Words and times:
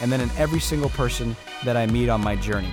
and 0.00 0.12
then 0.12 0.20
in 0.20 0.30
every 0.36 0.60
single 0.60 0.90
person 0.90 1.36
that 1.64 1.76
I 1.76 1.86
meet 1.86 2.08
on 2.08 2.20
my 2.20 2.36
journey. 2.36 2.70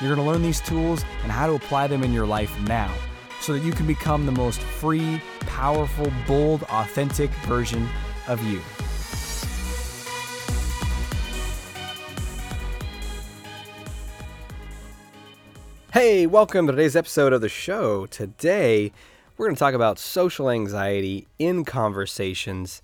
You're 0.00 0.14
going 0.14 0.26
to 0.26 0.32
learn 0.32 0.42
these 0.42 0.60
tools 0.60 1.04
and 1.22 1.30
how 1.30 1.46
to 1.46 1.54
apply 1.54 1.86
them 1.86 2.02
in 2.02 2.12
your 2.12 2.26
life 2.26 2.52
now 2.62 2.92
so 3.40 3.52
that 3.52 3.62
you 3.62 3.72
can 3.72 3.86
become 3.86 4.26
the 4.26 4.32
most 4.32 4.60
free, 4.60 5.20
powerful, 5.40 6.10
bold, 6.26 6.62
authentic 6.64 7.30
version 7.46 7.88
of 8.26 8.42
you. 8.44 8.60
Hey, 15.92 16.26
welcome 16.26 16.66
to 16.66 16.72
today's 16.72 16.96
episode 16.96 17.32
of 17.32 17.40
the 17.40 17.48
show. 17.48 18.06
Today, 18.06 18.90
we're 19.36 19.46
going 19.46 19.54
to 19.54 19.58
talk 19.60 19.74
about 19.74 19.98
social 20.00 20.50
anxiety 20.50 21.28
in 21.38 21.64
conversations 21.64 22.82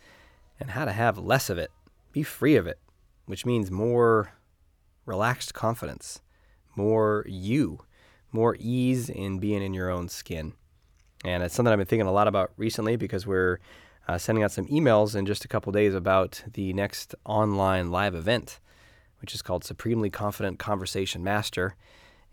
and 0.60 0.70
how 0.70 0.84
to 0.84 0.92
have 0.92 1.18
less 1.18 1.50
of 1.50 1.58
it, 1.58 1.72
be 2.12 2.22
free 2.22 2.54
of 2.54 2.68
it, 2.68 2.78
which 3.26 3.46
means 3.46 3.70
more 3.70 4.32
relaxed 5.06 5.54
confidence, 5.54 6.20
more 6.76 7.24
you, 7.28 7.80
more 8.32 8.56
ease 8.58 9.08
in 9.08 9.38
being 9.38 9.62
in 9.62 9.74
your 9.74 9.90
own 9.90 10.08
skin. 10.08 10.52
And 11.24 11.42
it's 11.42 11.54
something 11.54 11.72
I've 11.72 11.78
been 11.78 11.86
thinking 11.86 12.06
a 12.06 12.12
lot 12.12 12.28
about 12.28 12.52
recently 12.56 12.96
because 12.96 13.26
we're 13.26 13.58
uh, 14.08 14.18
sending 14.18 14.42
out 14.42 14.52
some 14.52 14.66
emails 14.66 15.14
in 15.14 15.26
just 15.26 15.44
a 15.44 15.48
couple 15.48 15.72
days 15.72 15.94
about 15.94 16.42
the 16.54 16.72
next 16.72 17.14
online 17.24 17.90
live 17.90 18.14
event, 18.14 18.58
which 19.20 19.34
is 19.34 19.42
called 19.42 19.64
Supremely 19.64 20.10
Confident 20.10 20.58
Conversation 20.58 21.22
Master. 21.22 21.76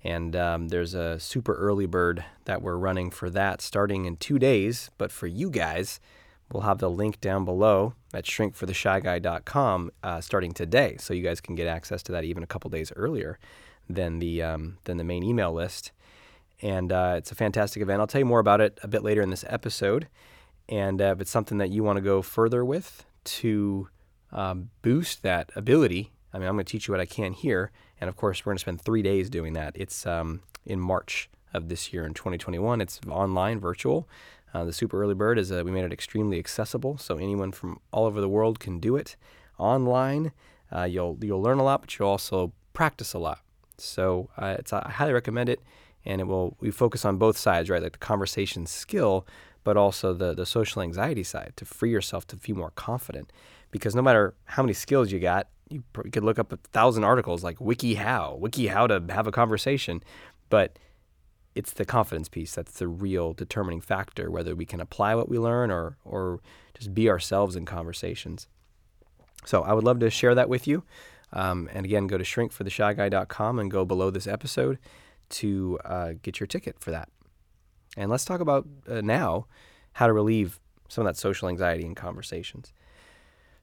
And 0.04 0.36
um, 0.36 0.68
there's 0.70 0.94
a 0.94 1.20
super 1.20 1.54
early 1.56 1.86
bird 1.86 2.24
that 2.46 2.62
we're 2.62 2.78
running 2.78 3.12
for 3.12 3.30
that 3.32 3.62
starting 3.62 4.06
in 4.06 4.16
two 4.18 4.40
days. 4.40 4.90
But 4.98 5.12
for 5.12 5.28
you 5.28 5.50
guys, 5.50 6.00
we'll 6.52 6.64
have 6.64 6.78
the 6.78 6.90
link 6.90 7.20
down 7.20 7.44
below 7.44 7.94
at 8.18 8.26
shrinkfortheshyguy.com 8.26 9.92
uh, 10.04 10.22
starting 10.22 10.52
today. 10.52 10.98
So 11.00 11.14
you 11.14 11.24
guys 11.24 11.40
can 11.40 11.56
get 11.56 11.68
access 11.68 12.02
to 12.04 12.12
that 12.14 12.24
even 12.24 12.44
a 12.44 12.48
couple 12.48 12.70
days 12.70 12.92
earlier 12.96 13.40
than 13.90 14.20
the, 14.20 14.42
um, 14.42 14.78
than 14.84 14.98
the 14.98 15.04
main 15.04 15.24
email 15.24 15.54
list. 15.54 15.92
And 16.62 16.92
uh, 16.92 17.16
it's 17.18 17.32
a 17.32 17.36
fantastic 17.36 17.82
event. 17.82 18.02
I'll 18.02 18.08
tell 18.08 18.20
you 18.20 18.26
more 18.26 18.40
about 18.40 18.62
it 18.62 18.80
a 18.82 18.88
bit 18.88 19.04
later 19.04 19.22
in 19.22 19.30
this 19.30 19.46
episode. 19.48 20.08
And 20.68 21.02
uh, 21.02 21.14
if 21.16 21.22
it's 21.22 21.32
something 21.32 21.60
that 21.60 21.70
you 21.70 21.84
want 21.84 21.98
to 21.98 22.02
go 22.02 22.22
further 22.22 22.66
with 22.66 23.06
to 23.24 23.88
um, 24.32 24.72
boost 24.82 25.22
that 25.24 25.52
ability, 25.56 26.12
I 26.34 26.40
mean, 26.40 26.48
I'm 26.48 26.56
going 26.56 26.66
to 26.66 26.72
teach 26.72 26.88
you 26.88 26.92
what 26.94 27.02
I 27.02 27.06
can 27.06 27.34
here. 27.34 27.72
And 28.02 28.10
of 28.10 28.16
course, 28.16 28.46
we're 28.46 28.52
going 28.52 28.58
to 28.58 28.62
spend 28.62 28.82
three 28.82 29.02
days 29.02 29.30
doing 29.30 29.54
that. 29.54 29.74
It's 29.76 30.06
um, 30.06 30.42
in 30.66 30.80
March 30.80 31.30
of 31.54 31.70
this 31.70 31.94
year 31.94 32.06
in 32.06 32.14
2021. 32.14 32.82
It's 32.82 33.00
online, 33.10 33.60
virtual. 33.60 34.10
Uh, 34.54 34.64
the 34.64 34.74
Super 34.74 35.02
Early 35.02 35.14
Bird 35.14 35.38
is 35.38 35.52
a, 35.52 35.64
we 35.64 35.72
made 35.72 35.84
it 35.84 35.94
extremely 35.94 36.40
accessible, 36.40 36.98
so 36.98 37.18
anyone 37.18 37.52
from 37.52 37.80
all 37.92 38.06
over 38.06 38.22
the 38.22 38.30
world 38.30 38.60
can 38.60 38.80
do 38.80 38.96
it 38.96 39.16
online. 39.58 40.32
Uh, 40.74 40.84
you'll 40.84 41.18
you'll 41.22 41.42
learn 41.42 41.60
a 41.60 41.64
lot, 41.64 41.82
but 41.82 41.98
you'll 41.98 42.10
also 42.10 42.54
practice 42.74 43.14
a 43.14 43.20
lot. 43.20 43.40
So 43.78 44.30
uh, 44.38 44.56
it's 44.60 44.74
I 44.74 44.90
highly 44.90 45.14
recommend 45.14 45.50
it, 45.50 45.62
and 46.06 46.22
it 46.22 46.26
will 46.26 46.56
we 46.60 46.72
focus 46.72 47.06
on 47.06 47.18
both 47.18 47.38
sides, 47.38 47.70
right? 47.70 47.82
Like 47.82 47.94
the 47.94 47.98
conversation 48.00 48.66
skill, 48.66 49.28
but 49.64 49.78
also 49.78 50.14
the 50.14 50.34
the 50.34 50.46
social 50.46 50.82
anxiety 50.82 51.24
side 51.24 51.54
to 51.58 51.66
free 51.66 51.92
yourself 51.92 52.26
to 52.28 52.38
feel 52.38 52.56
more 52.56 52.72
confident. 52.72 53.32
Because 53.72 53.96
no 53.96 54.02
matter 54.02 54.34
how 54.46 54.64
many 54.64 54.74
skills 54.74 55.12
you 55.12 55.20
got, 55.20 55.48
you 55.70 55.84
could 55.94 56.24
look 56.24 56.40
up 56.40 56.54
a 56.54 56.58
thousand 56.72 57.04
articles 57.04 57.44
like 57.44 57.58
WikiHow, 57.58 58.40
WikiHow 58.40 58.88
to 58.88 59.14
have 59.14 59.28
a 59.28 59.32
conversation, 59.32 60.02
but 60.50 60.80
it's 61.58 61.74
the 61.74 61.86
confidence 61.86 62.30
piece 62.30 62.54
that's 62.54 62.80
the 62.80 62.88
real 62.88 63.34
determining 63.34 63.82
factor 63.82 64.30
whether 64.30 64.56
we 64.56 64.66
can 64.66 64.80
apply 64.80 65.16
what 65.16 65.28
we 65.28 65.40
learn 65.40 65.72
or 65.72 65.98
or 66.06 66.40
just 66.78 66.94
be 66.94 67.10
ourselves 67.10 67.56
in 67.56 67.66
conversations. 67.66 68.48
So 69.46 69.64
I 69.64 69.74
would 69.74 69.84
love 69.84 70.00
to 70.00 70.10
share 70.10 70.36
that 70.36 70.50
with 70.50 70.68
you. 70.68 70.84
Um, 71.34 71.70
and 71.74 71.86
again, 71.86 72.08
go 72.08 72.18
to 72.18 72.24
shrinkfortheshyguy.com 72.24 73.60
and 73.60 73.72
go 73.72 73.86
below 73.86 74.10
this 74.10 74.28
episode 74.28 74.78
to 75.30 75.80
uh, 75.84 76.14
get 76.22 76.40
your 76.40 76.48
ticket 76.48 76.80
for 76.80 76.92
that. 76.92 77.10
And 77.96 78.10
let's 78.10 78.26
talk 78.26 78.40
about 78.40 78.68
uh, 78.88 79.02
now 79.02 79.48
how 79.94 80.08
to 80.08 80.14
relieve 80.14 80.60
some 80.88 81.06
of 81.06 81.14
that 81.14 81.20
social 81.20 81.50
anxiety 81.50 81.86
in 81.86 81.96
conversations. 81.96 82.72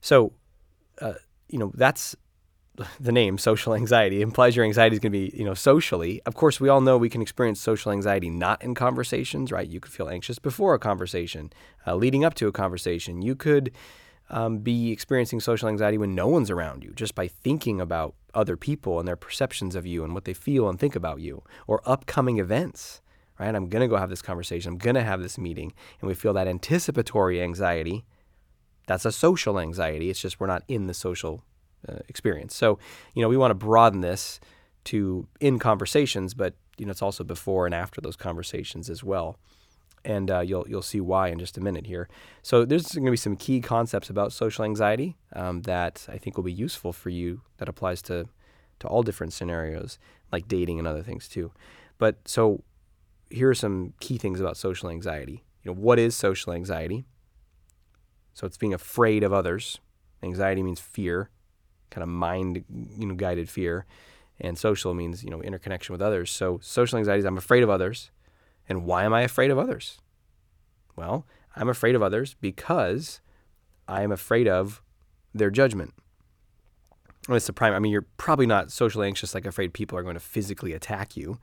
So, 0.01 0.33
uh, 1.01 1.13
you 1.47 1.57
know, 1.57 1.71
that's 1.73 2.15
the 2.99 3.11
name 3.11 3.37
social 3.37 3.73
anxiety 3.73 4.21
implies 4.21 4.55
your 4.55 4.65
anxiety 4.65 4.95
is 4.95 4.99
going 4.99 5.11
to 5.11 5.17
be, 5.17 5.35
you 5.35 5.43
know, 5.43 5.53
socially. 5.53 6.21
Of 6.25 6.35
course, 6.35 6.59
we 6.59 6.69
all 6.69 6.81
know 6.81 6.97
we 6.97 7.09
can 7.09 7.21
experience 7.21 7.61
social 7.61 7.91
anxiety 7.91 8.29
not 8.29 8.63
in 8.63 8.75
conversations, 8.75 9.51
right? 9.51 9.67
You 9.67 9.79
could 9.79 9.91
feel 9.91 10.09
anxious 10.09 10.39
before 10.39 10.73
a 10.73 10.79
conversation, 10.79 11.51
uh, 11.85 11.95
leading 11.95 12.25
up 12.25 12.33
to 12.35 12.47
a 12.47 12.51
conversation. 12.51 13.21
You 13.21 13.35
could 13.35 13.71
um, 14.29 14.59
be 14.59 14.91
experiencing 14.91 15.39
social 15.39 15.69
anxiety 15.69 15.97
when 15.97 16.15
no 16.15 16.27
one's 16.27 16.49
around 16.49 16.83
you, 16.83 16.91
just 16.95 17.15
by 17.15 17.27
thinking 17.27 17.79
about 17.79 18.15
other 18.33 18.57
people 18.57 18.99
and 18.99 19.07
their 19.07 19.15
perceptions 19.15 19.75
of 19.75 19.85
you 19.85 20.03
and 20.03 20.13
what 20.13 20.25
they 20.25 20.33
feel 20.33 20.67
and 20.67 20.79
think 20.79 20.95
about 20.95 21.21
you, 21.21 21.43
or 21.67 21.81
upcoming 21.85 22.39
events, 22.39 23.01
right? 23.39 23.53
I'm 23.53 23.69
going 23.69 23.81
to 23.81 23.87
go 23.87 23.97
have 23.97 24.09
this 24.09 24.21
conversation. 24.21 24.73
I'm 24.73 24.77
going 24.77 24.95
to 24.95 25.03
have 25.03 25.21
this 25.21 25.37
meeting. 25.37 25.73
And 26.01 26.07
we 26.07 26.15
feel 26.15 26.33
that 26.33 26.47
anticipatory 26.47 27.41
anxiety. 27.41 28.05
That's 28.87 29.05
a 29.05 29.11
social 29.11 29.59
anxiety. 29.59 30.09
It's 30.09 30.21
just 30.21 30.39
we're 30.39 30.47
not 30.47 30.63
in 30.67 30.87
the 30.87 30.93
social 30.93 31.43
uh, 31.87 31.99
experience. 32.07 32.55
So, 32.55 32.79
you 33.13 33.21
know, 33.21 33.29
we 33.29 33.37
want 33.37 33.51
to 33.51 33.55
broaden 33.55 34.01
this 34.01 34.39
to 34.85 35.27
in 35.39 35.59
conversations, 35.59 36.33
but 36.33 36.53
you 36.77 36.85
know, 36.85 36.91
it's 36.91 37.01
also 37.01 37.23
before 37.23 37.65
and 37.65 37.73
after 37.73 38.01
those 38.01 38.15
conversations 38.15 38.89
as 38.89 39.03
well. 39.03 39.37
And 40.03 40.29
uh, 40.29 40.41
you'll 40.41 40.65
you'll 40.67 40.83
see 40.83 41.01
why 41.01 41.29
in 41.29 41.39
just 41.39 41.57
a 41.57 41.61
minute 41.61 41.87
here. 41.87 42.07
So 42.43 42.63
there's 42.63 42.91
going 42.91 43.05
to 43.05 43.11
be 43.11 43.17
some 43.17 43.35
key 43.35 43.59
concepts 43.59 44.09
about 44.09 44.33
social 44.33 44.63
anxiety 44.63 45.17
um, 45.33 45.63
that 45.63 46.05
I 46.07 46.17
think 46.17 46.37
will 46.37 46.43
be 46.43 46.53
useful 46.53 46.93
for 46.93 47.09
you. 47.09 47.41
That 47.57 47.69
applies 47.69 48.01
to 48.03 48.27
to 48.79 48.87
all 48.87 49.03
different 49.03 49.33
scenarios, 49.33 49.97
like 50.31 50.47
dating 50.47 50.77
and 50.79 50.87
other 50.87 51.01
things 51.01 51.27
too. 51.27 51.51
But 51.97 52.27
so 52.27 52.63
here 53.29 53.49
are 53.49 53.55
some 53.55 53.93
key 53.99 54.17
things 54.17 54.39
about 54.39 54.57
social 54.57 54.89
anxiety. 54.89 55.43
You 55.63 55.71
know, 55.71 55.77
what 55.77 55.97
is 55.97 56.15
social 56.15 56.53
anxiety? 56.53 57.05
So 58.33 58.45
it's 58.45 58.57
being 58.57 58.73
afraid 58.73 59.23
of 59.23 59.33
others. 59.33 59.79
Anxiety 60.21 60.61
means 60.61 60.79
fear 60.79 61.29
kind 61.95 62.03
of 62.03 62.09
mind 62.09 62.65
you 62.97 63.07
know 63.07 63.15
guided 63.15 63.49
fear. 63.49 63.85
And 64.39 64.57
social 64.57 64.93
means 64.93 65.23
you 65.23 65.29
know 65.29 65.41
interconnection 65.41 65.93
with 65.93 66.01
others. 66.01 66.29
So 66.29 66.59
social 66.61 66.99
anxiety 66.99 67.19
is 67.19 67.25
i'm 67.25 67.37
afraid 67.37 67.63
of 67.63 67.69
others. 67.69 68.11
And 68.67 68.85
why 68.85 69.05
am 69.05 69.13
i 69.13 69.21
afraid 69.21 69.49
of 69.49 69.57
others? 69.57 69.99
Well 70.95 71.25
i'm 71.55 71.69
afraid 71.69 71.95
of 71.95 72.03
others 72.03 72.35
because 72.41 73.21
i 73.87 74.03
am 74.03 74.11
afraid 74.11 74.47
of 74.47 74.81
their 75.33 75.49
judgment. 75.49 75.93
It's 77.29 77.47
the 77.47 77.53
prime 77.53 77.73
i 77.73 77.79
mean 77.79 77.93
you're 77.93 78.07
probably 78.17 78.45
not 78.45 78.71
socially 78.71 79.07
anxious 79.07 79.33
like 79.33 79.45
afraid 79.45 79.73
people 79.73 79.97
are 79.97 80.03
going 80.03 80.15
to 80.15 80.19
physically 80.19 80.73
attack 80.73 81.15
you. 81.15 81.39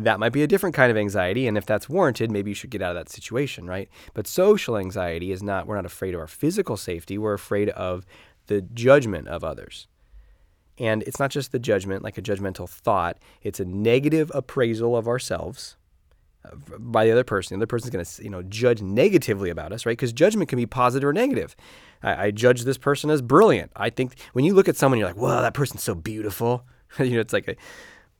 That 0.00 0.18
might 0.18 0.32
be 0.32 0.42
a 0.42 0.48
different 0.48 0.74
kind 0.74 0.90
of 0.90 0.96
anxiety. 0.96 1.46
And 1.46 1.56
if 1.56 1.64
that's 1.64 1.88
warranted 1.88 2.32
maybe 2.32 2.50
you 2.50 2.56
should 2.56 2.70
get 2.70 2.82
out 2.82 2.96
of 2.96 2.96
that 2.96 3.08
situation 3.08 3.68
right? 3.68 3.88
But 4.14 4.26
social 4.26 4.76
anxiety 4.76 5.30
is 5.30 5.44
not 5.44 5.68
we're 5.68 5.76
not 5.76 5.86
afraid 5.86 6.14
of 6.14 6.20
our 6.20 6.26
physical 6.26 6.76
safety. 6.76 7.18
We're 7.18 7.34
afraid 7.34 7.68
of 7.68 8.04
the 8.46 8.62
judgment 8.62 9.28
of 9.28 9.44
others. 9.44 9.86
And 10.78 11.02
it's 11.02 11.18
not 11.18 11.30
just 11.30 11.52
the 11.52 11.58
judgment, 11.58 12.02
like 12.02 12.18
a 12.18 12.22
judgmental 12.22 12.68
thought, 12.68 13.18
it's 13.42 13.60
a 13.60 13.64
negative 13.64 14.30
appraisal 14.34 14.96
of 14.96 15.06
ourselves 15.06 15.76
uh, 16.44 16.56
by 16.78 17.04
the 17.04 17.12
other 17.12 17.24
person. 17.24 17.58
The 17.58 17.62
other 17.62 17.66
person's 17.66 17.90
going 17.90 18.04
to, 18.04 18.24
you 18.24 18.30
know, 18.30 18.42
judge 18.42 18.80
negatively 18.80 19.50
about 19.50 19.72
us, 19.72 19.84
right? 19.84 19.92
Because 19.92 20.12
judgment 20.12 20.48
can 20.48 20.56
be 20.56 20.66
positive 20.66 21.08
or 21.08 21.12
negative. 21.12 21.54
I, 22.02 22.26
I, 22.26 22.30
judge 22.30 22.62
this 22.62 22.78
person 22.78 23.10
as 23.10 23.22
brilliant. 23.22 23.70
I 23.76 23.90
think 23.90 24.18
when 24.32 24.44
you 24.44 24.54
look 24.54 24.68
at 24.68 24.76
someone, 24.76 24.98
you're 24.98 25.08
like, 25.08 25.16
"Wow, 25.16 25.42
that 25.42 25.54
person's 25.54 25.82
so 25.82 25.94
beautiful." 25.94 26.66
you 26.98 27.10
know, 27.10 27.20
it's 27.20 27.32
like 27.32 27.48
a, 27.48 27.56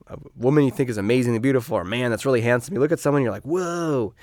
a, 0.07 0.19
woman 0.37 0.65
you 0.65 0.71
think 0.71 0.89
is 0.91 0.99
amazingly 0.99 1.39
beautiful, 1.39 1.77
or 1.77 1.81
a 1.81 1.87
man 1.87 2.11
that's 2.11 2.27
really 2.27 2.43
handsome. 2.43 2.75
You 2.75 2.81
look 2.81 2.93
at 2.93 3.01
someone, 3.01 3.23
you're 3.23 3.33
like, 3.33 3.43
"Whoa," 3.43 4.15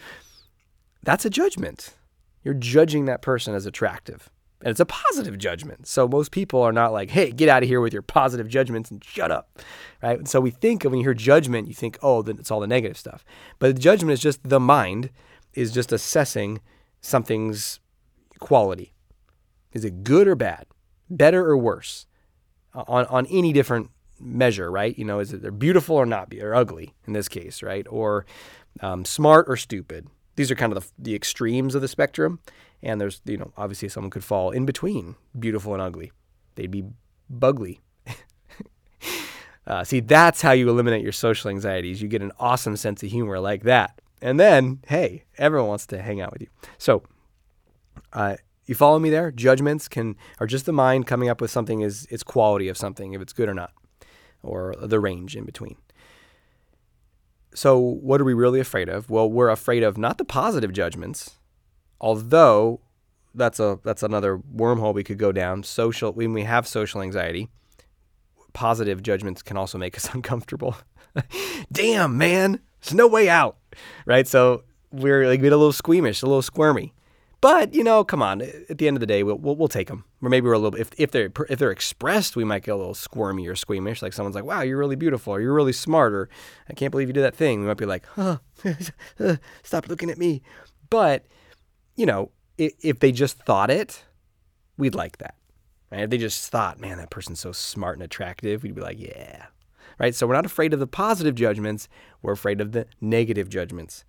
that's 1.03 1.25
a 1.25 1.29
judgment. 1.29 1.95
You're 2.43 2.53
judging 2.53 3.05
that 3.05 3.21
person 3.21 3.53
as 3.53 3.65
attractive. 3.65 4.29
And 4.61 4.71
it's 4.71 4.79
a 4.79 4.85
positive 4.85 5.37
judgment. 5.37 5.87
So 5.87 6.07
most 6.07 6.31
people 6.31 6.61
are 6.61 6.73
not 6.73 6.91
like, 6.91 7.11
hey, 7.11 7.31
get 7.31 7.47
out 7.47 7.63
of 7.63 7.69
here 7.69 7.79
with 7.79 7.93
your 7.93 8.01
positive 8.01 8.49
judgments 8.49 8.91
and 8.91 9.03
shut 9.03 9.31
up. 9.31 9.59
Right? 10.03 10.27
so 10.27 10.41
we 10.41 10.51
think 10.51 10.83
of 10.83 10.91
when 10.91 10.99
you 10.99 11.05
hear 11.05 11.13
judgment, 11.13 11.67
you 11.67 11.73
think, 11.73 11.97
oh, 12.01 12.21
then 12.21 12.37
it's 12.39 12.51
all 12.51 12.59
the 12.59 12.67
negative 12.67 12.97
stuff. 12.97 13.23
But 13.57 13.75
the 13.75 13.81
judgment 13.81 14.13
is 14.13 14.19
just 14.19 14.43
the 14.43 14.59
mind 14.59 15.11
is 15.53 15.71
just 15.71 15.91
assessing 15.91 16.59
something's 17.01 17.79
quality. 18.39 18.93
Is 19.71 19.85
it 19.85 20.03
good 20.03 20.27
or 20.27 20.35
bad? 20.35 20.65
Better 21.09 21.45
or 21.45 21.57
worse? 21.57 22.05
On, 22.73 23.05
on 23.05 23.25
any 23.27 23.51
different 23.51 23.89
measure, 24.19 24.69
right? 24.69 24.97
You 24.97 25.05
know, 25.05 25.19
is 25.19 25.33
it 25.33 25.41
they're 25.41 25.51
beautiful 25.51 25.95
or 25.95 26.05
not, 26.05 26.33
or 26.33 26.53
ugly 26.53 26.93
in 27.07 27.13
this 27.13 27.27
case, 27.27 27.63
right? 27.63 27.85
Or 27.89 28.25
um, 28.81 29.05
smart 29.05 29.45
or 29.47 29.57
stupid. 29.57 30.07
These 30.35 30.51
are 30.51 30.55
kind 30.55 30.71
of 30.71 30.83
the, 30.83 30.91
the 31.09 31.15
extremes 31.15 31.75
of 31.75 31.81
the 31.81 31.87
spectrum. 31.87 32.39
And 32.81 32.99
there's, 32.99 33.21
you 33.25 33.37
know, 33.37 33.51
obviously 33.57 33.89
someone 33.89 34.09
could 34.09 34.23
fall 34.23 34.51
in 34.51 34.65
between 34.65 35.15
beautiful 35.37 35.73
and 35.73 35.81
ugly. 35.81 36.11
They'd 36.55 36.71
be 36.71 36.85
bugly. 37.29 37.81
uh, 39.67 39.83
see, 39.83 39.99
that's 39.99 40.41
how 40.41 40.51
you 40.51 40.69
eliminate 40.69 41.03
your 41.03 41.11
social 41.11 41.49
anxieties. 41.49 42.01
You 42.01 42.07
get 42.07 42.21
an 42.21 42.31
awesome 42.39 42.77
sense 42.77 43.03
of 43.03 43.11
humor 43.11 43.39
like 43.39 43.63
that. 43.63 43.99
And 44.21 44.39
then, 44.39 44.79
hey, 44.87 45.23
everyone 45.37 45.69
wants 45.69 45.87
to 45.87 46.01
hang 46.01 46.21
out 46.21 46.31
with 46.33 46.41
you. 46.41 46.47
So, 46.77 47.03
uh, 48.13 48.37
you 48.65 48.75
follow 48.75 48.99
me 48.99 49.09
there? 49.09 49.31
Judgments 49.31 49.87
can 49.87 50.15
are 50.39 50.45
just 50.47 50.65
the 50.65 50.73
mind 50.73 51.07
coming 51.07 51.27
up 51.27 51.41
with 51.41 51.49
something 51.49 51.81
is 51.81 52.05
its 52.11 52.23
quality 52.23 52.67
of 52.67 52.77
something, 52.77 53.13
if 53.13 53.21
it's 53.21 53.33
good 53.33 53.49
or 53.49 53.53
not, 53.53 53.73
or 54.43 54.75
the 54.79 54.99
range 54.99 55.35
in 55.35 55.43
between. 55.43 55.77
So, 57.55 57.79
what 57.79 58.21
are 58.21 58.25
we 58.25 58.35
really 58.35 58.59
afraid 58.59 58.87
of? 58.87 59.09
Well, 59.09 59.29
we're 59.29 59.49
afraid 59.49 59.81
of 59.81 59.97
not 59.97 60.19
the 60.19 60.25
positive 60.25 60.71
judgments, 60.71 61.38
although 61.99 62.81
that's 63.35 63.59
a 63.59 63.79
that's 63.83 64.03
another 64.03 64.37
wormhole 64.37 64.93
we 64.93 65.03
could 65.03 65.17
go 65.17 65.31
down. 65.31 65.63
Social 65.63 66.11
when 66.11 66.33
we 66.33 66.43
have 66.43 66.67
social 66.67 67.01
anxiety, 67.01 67.49
positive 68.53 69.03
judgments 69.03 69.41
can 69.41 69.57
also 69.57 69.77
make 69.77 69.97
us 69.97 70.09
uncomfortable. 70.13 70.75
Damn, 71.71 72.17
man, 72.17 72.59
there's 72.81 72.93
no 72.93 73.07
way 73.07 73.29
out, 73.29 73.57
right? 74.05 74.27
So 74.27 74.63
we're 74.91 75.27
like 75.27 75.41
get 75.41 75.53
a 75.53 75.57
little 75.57 75.73
squeamish, 75.73 76.21
a 76.21 76.25
little 76.25 76.41
squirmy. 76.41 76.93
But 77.41 77.73
you 77.73 77.83
know, 77.83 78.03
come 78.03 78.21
on. 78.21 78.41
At 78.41 78.79
the 78.79 78.87
end 78.87 78.97
of 78.97 79.01
the 79.01 79.07
day, 79.07 79.23
we'll 79.23 79.37
we'll, 79.37 79.55
we'll 79.55 79.67
take 79.69 79.87
them. 79.87 80.03
Or 80.21 80.29
maybe 80.29 80.47
we're 80.47 80.53
a 80.53 80.59
little. 80.59 80.79
If 80.79 80.89
if 80.97 81.11
they're 81.11 81.31
if 81.49 81.57
they're 81.57 81.71
expressed, 81.71 82.35
we 82.35 82.43
might 82.43 82.63
get 82.63 82.71
a 82.71 82.75
little 82.75 82.93
squirmy 82.93 83.47
or 83.47 83.55
squeamish. 83.55 84.01
Like 84.01 84.11
someone's 84.13 84.35
like, 84.35 84.43
"Wow, 84.43 84.61
you're 84.61 84.77
really 84.77 84.97
beautiful," 84.97 85.33
or 85.33 85.41
"You're 85.41 85.53
really 85.53 85.73
smart," 85.73 86.13
or 86.13 86.29
"I 86.69 86.73
can't 86.73 86.91
believe 86.91 87.07
you 87.07 87.13
did 87.13 87.23
that 87.23 87.35
thing." 87.35 87.61
We 87.61 87.67
might 87.67 87.77
be 87.77 87.85
like, 87.85 88.05
"Huh, 88.07 88.39
stop 89.63 89.87
looking 89.87 90.09
at 90.09 90.17
me." 90.17 90.41
But 90.89 91.25
you 91.99 92.05
know, 92.05 92.31
if, 92.57 92.73
if 92.79 92.99
they 92.99 93.11
just 93.11 93.37
thought 93.39 93.69
it, 93.69 94.05
we'd 94.77 94.95
like 94.95 95.17
that. 95.17 95.35
Right? 95.91 96.03
If 96.03 96.09
they 96.09 96.17
just 96.17 96.49
thought, 96.49 96.79
"Man, 96.79 96.97
that 96.97 97.09
person's 97.09 97.41
so 97.41 97.51
smart 97.51 97.97
and 97.97 98.03
attractive," 98.03 98.63
we'd 98.63 98.73
be 98.73 98.81
like, 98.81 98.97
"Yeah." 98.97 99.47
Right? 99.99 100.15
So 100.15 100.25
we're 100.25 100.35
not 100.35 100.45
afraid 100.45 100.73
of 100.73 100.79
the 100.79 100.87
positive 100.87 101.35
judgments. 101.35 101.89
We're 102.21 102.31
afraid 102.31 102.61
of 102.61 102.71
the 102.71 102.85
negative 103.01 103.49
judgments. 103.49 104.05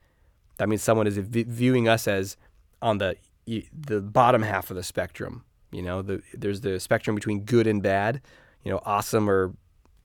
That 0.59 0.69
means 0.69 0.83
someone 0.83 1.09
is 1.09 1.19
viewing 1.19 1.89
us 1.89 2.07
as 2.07 2.37
on 2.81 2.99
the 2.99 3.17
the 3.47 4.01
bottom 4.01 4.43
half 4.43 4.71
of 4.71 4.77
the 4.77 4.85
spectrum. 4.85 5.45
You 5.73 5.83
know, 5.83 6.01
the, 6.01 6.23
there's 6.33 6.61
the 6.61 6.79
spectrum 6.79 7.17
between 7.17 7.41
good 7.41 7.67
and 7.67 7.83
bad. 7.83 8.21
You 8.63 8.71
know, 8.71 8.81
awesome 8.85 9.29
or 9.29 9.53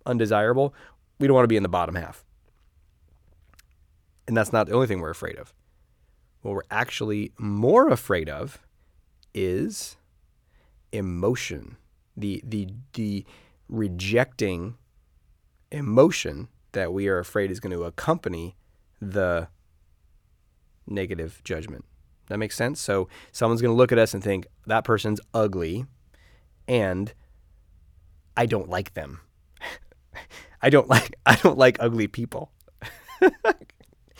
undesirable. 0.07 0.73
We 1.19 1.27
don't 1.27 1.35
want 1.35 1.43
to 1.43 1.49
be 1.49 1.57
in 1.57 1.63
the 1.63 1.69
bottom 1.69 1.93
half. 1.93 2.25
And 4.27 4.35
that's 4.35 4.51
not 4.51 4.65
the 4.65 4.73
only 4.73 4.87
thing 4.87 5.01
we're 5.01 5.11
afraid 5.11 5.35
of. 5.35 5.53
What 6.45 6.53
we're 6.53 6.61
actually 6.69 7.31
more 7.39 7.89
afraid 7.89 8.29
of 8.29 8.59
is 9.33 9.97
emotion. 10.91 11.77
The 12.15 12.43
the 12.45 12.67
the 12.93 13.25
rejecting 13.67 14.77
emotion 15.71 16.49
that 16.73 16.93
we 16.93 17.07
are 17.07 17.17
afraid 17.17 17.49
is 17.49 17.59
going 17.59 17.75
to 17.75 17.85
accompany 17.85 18.55
the 19.01 19.47
negative 20.85 21.41
judgment. 21.43 21.83
That 22.27 22.37
makes 22.37 22.55
sense. 22.55 22.79
So 22.79 23.09
someone's 23.31 23.63
going 23.63 23.73
to 23.73 23.77
look 23.77 23.91
at 23.91 23.97
us 23.97 24.13
and 24.13 24.23
think 24.23 24.45
that 24.67 24.83
person's 24.83 25.19
ugly 25.33 25.87
and 26.67 27.11
I 28.37 28.45
don't 28.45 28.69
like 28.69 28.93
them. 28.93 29.21
I 30.61 30.69
don't 30.69 30.87
like 30.87 31.15
I 31.25 31.37
don't 31.37 31.57
like 31.57 31.77
ugly 31.79 32.05
people. 32.05 32.51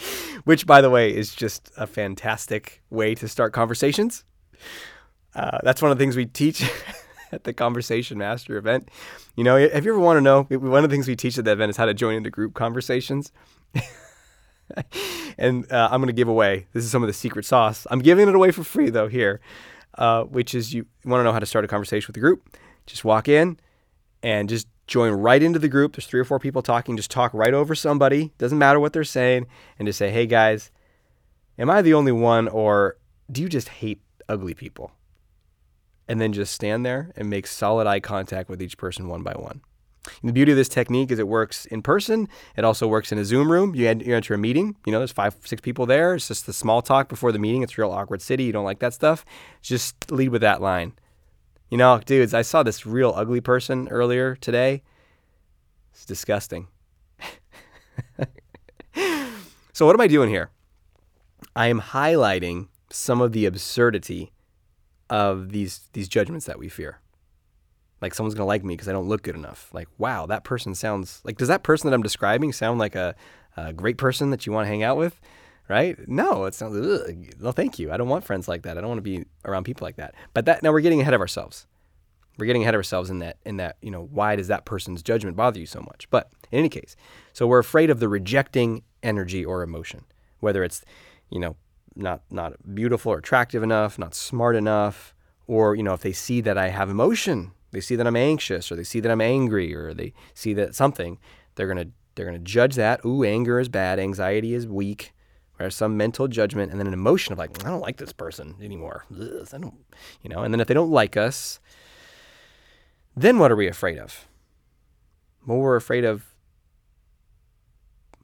Which 0.44 0.68
by 0.68 0.82
the 0.82 0.90
way 0.90 1.16
is 1.16 1.34
just 1.34 1.72
a 1.78 1.88
fantastic 1.88 2.84
way 2.90 3.16
to 3.16 3.28
start 3.28 3.54
conversations. 3.54 4.24
Uh, 5.34 5.60
that's 5.64 5.82
one 5.82 5.92
of 5.92 5.98
the 5.98 6.04
things 6.04 6.16
we 6.16 6.26
teach 6.26 6.64
at 7.32 7.44
the 7.44 7.54
Conversation 7.54 8.18
Master 8.18 8.58
event. 8.58 8.90
You 9.36 9.44
know, 9.44 9.58
if 9.58 9.84
you 9.84 9.92
ever 9.92 10.00
want 10.00 10.18
to 10.18 10.22
know, 10.22 10.44
one 10.44 10.84
of 10.84 10.90
the 10.90 10.94
things 10.94 11.08
we 11.08 11.16
teach 11.16 11.38
at 11.38 11.46
that 11.46 11.54
event 11.54 11.72
is 11.72 11.78
how 11.78 11.86
to 11.86 11.94
join 11.94 12.16
into 12.16 12.30
group 12.30 12.54
conversations. 12.54 13.32
and 15.38 15.70
uh, 15.72 15.90
I'm 15.92 16.00
going 16.00 16.08
to 16.08 16.14
give 16.14 16.28
away. 16.28 16.68
This 16.74 16.86
is 16.86 16.92
some 16.92 17.04
of 17.04 17.08
the 17.08 17.14
secret 17.14 17.46
sauce. 17.46 17.86
I'm 17.92 18.00
giving 18.00 18.28
it 18.28 18.36
away 18.36 18.52
for 18.52 18.64
free 18.64 18.90
though 18.90 19.08
here, 19.08 19.42
uh, 19.98 20.24
which 20.24 20.56
is 20.56 20.74
you 20.74 20.86
want 21.04 21.20
to 21.20 21.24
know 21.24 21.34
how 21.34 21.40
to 21.40 21.46
start 21.46 21.66
a 21.66 21.68
conversation 21.68 22.08
with 22.08 22.18
a 22.18 22.22
group. 22.22 22.58
Just 22.86 23.04
walk 23.04 23.28
in 23.28 23.60
and 24.24 24.48
just 24.48 24.68
join 24.88 25.12
right 25.12 25.42
into 25.42 25.60
the 25.60 25.68
group. 25.68 25.96
There's 25.96 26.08
three 26.08 26.20
or 26.20 26.26
four 26.26 26.40
people 26.40 26.62
talking. 26.62 26.98
Just 26.98 27.12
talk 27.12 27.34
right 27.34 27.54
over 27.54 27.76
somebody. 27.76 28.34
Doesn't 28.38 28.58
matter 28.58 28.80
what 28.80 28.94
they're 28.94 29.04
saying, 29.04 29.48
and 29.80 29.88
just 29.88 30.00
say, 30.00 30.12
"Hey 30.12 30.26
guys, 30.26 30.72
am 31.58 31.70
I 31.70 31.82
the 31.82 31.94
only 31.94 32.12
one, 32.12 32.48
or 32.48 32.98
do 33.32 33.42
you 33.42 33.50
just 33.50 33.70
hate 33.70 34.02
ugly 34.30 34.54
people?" 34.54 34.92
And 36.08 36.22
then 36.22 36.34
just 36.34 36.54
stand 36.54 36.86
there 36.86 37.12
and 37.16 37.30
make 37.30 37.48
solid 37.48 37.88
eye 37.88 38.00
contact 38.00 38.50
with 38.50 38.62
each 38.62 38.78
person 38.78 39.08
one 39.08 39.24
by 39.24 39.34
one. 39.34 39.62
And 40.22 40.30
the 40.30 40.34
beauty 40.34 40.52
of 40.52 40.58
this 40.58 40.70
technique 40.70 41.12
is 41.12 41.18
it 41.18 41.28
works 41.28 41.66
in 41.66 41.82
person. 41.82 42.28
It 42.56 42.64
also 42.64 42.88
works 42.88 43.12
in 43.12 43.18
a 43.18 43.26
Zoom 43.26 43.52
room. 43.52 43.74
You, 43.74 43.88
you 43.88 44.16
enter 44.16 44.36
a 44.36 44.38
meeting. 44.38 44.76
You 44.86 44.92
know, 44.92 45.00
there's 45.00 45.12
five, 45.12 45.36
six 45.46 45.62
people 45.62 45.88
there. 45.88 46.14
It's 46.14 46.28
just 46.28 46.46
the 46.46 46.54
small 46.54 46.84
talk 46.84 47.10
before 47.10 47.32
the 47.32 47.40
meeting. 47.40 47.64
It's 47.64 47.78
real 47.78 47.92
awkward 47.92 48.22
city. 48.22 48.44
You 48.44 48.52
don't 48.52 48.66
like 48.66 48.80
that 48.80 48.94
stuff. 48.94 49.26
Just 49.64 50.12
lead 50.12 50.30
with 50.30 50.42
that 50.42 50.62
line. 50.62 50.94
You 51.70 51.78
know, 51.78 52.00
dudes, 52.06 52.34
I 52.34 52.42
saw 52.42 52.64
this 52.64 52.86
real 52.86 53.14
ugly 53.16 53.42
person 53.42 53.88
earlier 53.90 54.36
today. 54.36 54.84
It's 55.92 56.06
disgusting. 56.06 56.68
so 59.74 59.86
what 59.86 59.96
am 59.96 60.02
I 60.02 60.08
doing 60.08 60.30
here? 60.30 60.52
I 61.56 61.68
am 61.68 61.82
highlighting 61.82 62.68
some 62.92 63.22
of 63.22 63.32
the 63.32 63.46
absurdity 63.46 64.32
of 65.10 65.52
these 65.52 65.90
these 65.94 66.08
judgments 66.08 66.46
that 66.48 66.58
we 66.58 66.68
fear 66.68 67.00
like 68.02 68.14
someone's 68.14 68.36
gonna 68.36 68.48
like 68.48 68.64
me 68.64 68.76
because 68.76 68.88
I 68.88 68.92
don't 68.92 69.08
look 69.08 69.24
good 69.24 69.36
enough. 69.36 69.70
Like, 69.74 69.88
wow, 69.98 70.26
that 70.28 70.44
person 70.44 70.76
sounds 70.76 71.22
like 71.24 71.38
does 71.38 71.48
that 71.48 71.64
person 71.64 71.90
that 71.90 71.96
I'm 71.96 72.04
describing 72.04 72.54
sound 72.54 72.80
like 72.80 72.96
a, 72.96 73.16
a 73.58 73.74
great 73.74 73.98
person 73.98 74.30
that 74.30 74.46
you 74.46 74.52
want 74.52 74.66
to 74.66 74.70
hang 74.70 74.84
out 74.84 74.98
with? 74.98 75.20
Right? 75.68 75.98
No, 76.08 76.46
it's 76.46 76.58
sounds. 76.58 76.76
Ugh. 76.78 77.34
No, 77.40 77.52
thank 77.52 77.80
you. 77.80 77.92
I 77.92 77.98
don't 77.98 78.08
want 78.08 78.24
friends 78.24 78.48
like 78.48 78.64
that. 78.64 78.78
I 78.78 78.82
don't 78.82 78.90
want 78.90 79.00
to 79.00 79.02
be 79.02 79.26
around 79.46 79.64
people 79.64 79.86
like 79.86 79.96
that. 79.96 80.14
But 80.34 80.46
that 80.46 80.62
now 80.62 80.72
we're 80.72 80.82
getting 80.82 81.02
ahead 81.02 81.14
of 81.16 81.22
ourselves. 81.22 81.66
We're 82.38 82.46
getting 82.46 82.62
ahead 82.62 82.76
of 82.76 82.80
ourselves 82.80 83.10
in 83.10 83.20
that 83.20 83.38
in 83.46 83.58
that 83.58 83.78
you 83.82 83.90
know 83.90 84.08
why 84.12 84.36
does 84.36 84.48
that 84.48 84.66
person's 84.66 85.02
judgment 85.02 85.38
bother 85.38 85.60
you 85.60 85.66
so 85.66 85.82
much? 85.82 86.08
But 86.10 86.32
in 86.52 86.60
any 86.60 86.70
case, 86.70 86.96
so 87.34 87.48
we're 87.48 87.60
afraid 87.60 87.90
of 87.90 88.00
the 88.00 88.10
rejecting 88.10 88.84
energy 89.02 89.44
or 89.44 89.64
emotion, 89.64 90.04
whether 90.40 90.64
it's 90.64 90.84
you 91.30 91.40
know 91.40 91.56
not 91.96 92.22
not 92.30 92.76
beautiful 92.76 93.14
or 93.14 93.18
attractive 93.18 93.64
enough, 93.64 93.98
not 93.98 94.14
smart 94.14 94.56
enough, 94.56 95.16
or 95.48 95.76
you 95.76 95.84
know 95.84 95.94
if 95.94 96.02
they 96.02 96.14
see 96.14 96.42
that 96.42 96.58
I 96.58 96.70
have 96.70 96.90
emotion 96.90 97.54
they 97.76 97.82
see 97.82 97.98
that 97.98 98.08
I'm 98.08 98.16
anxious 98.16 98.72
or 98.72 98.78
they 98.78 98.86
see 98.86 99.02
that 99.02 99.12
I'm 99.12 99.20
angry 99.20 99.76
or 99.76 99.94
they 99.94 100.14
see 100.34 100.54
that 100.54 100.74
something, 100.74 101.20
they're 101.56 101.72
to 101.74 101.90
they're 102.16 102.32
to 102.32 102.40
judge 102.40 102.76
that. 102.76 103.04
Ooh, 103.04 103.26
anger 103.26 103.60
is 103.60 103.68
bad, 103.68 104.00
anxiety 104.00 104.54
is 104.54 104.66
weak. 104.66 105.14
Or 105.60 105.70
some 105.70 105.96
mental 105.96 106.28
judgment 106.28 106.72
and 106.72 106.80
then 106.80 106.88
an 106.88 106.94
emotion 106.94 107.32
of 107.32 107.40
like, 107.40 107.64
I 107.66 107.70
don't 107.70 107.80
like 107.80 107.98
this 107.98 108.12
person 108.12 108.56
anymore. 108.62 109.06
I 109.10 109.58
don't, 109.58 109.74
you 110.22 110.30
know. 110.30 110.40
And 110.42 110.54
then 110.54 110.60
if 110.60 110.68
they 110.68 110.74
don't 110.74 110.92
like 110.92 111.16
us, 111.16 111.60
then 113.16 113.40
what 113.40 113.52
are 113.52 113.56
we 113.56 113.68
afraid 113.68 113.98
of? 113.98 114.28
Well, 115.48 115.60
we're 115.60 115.78
afraid 115.78 116.04
of 116.04 116.26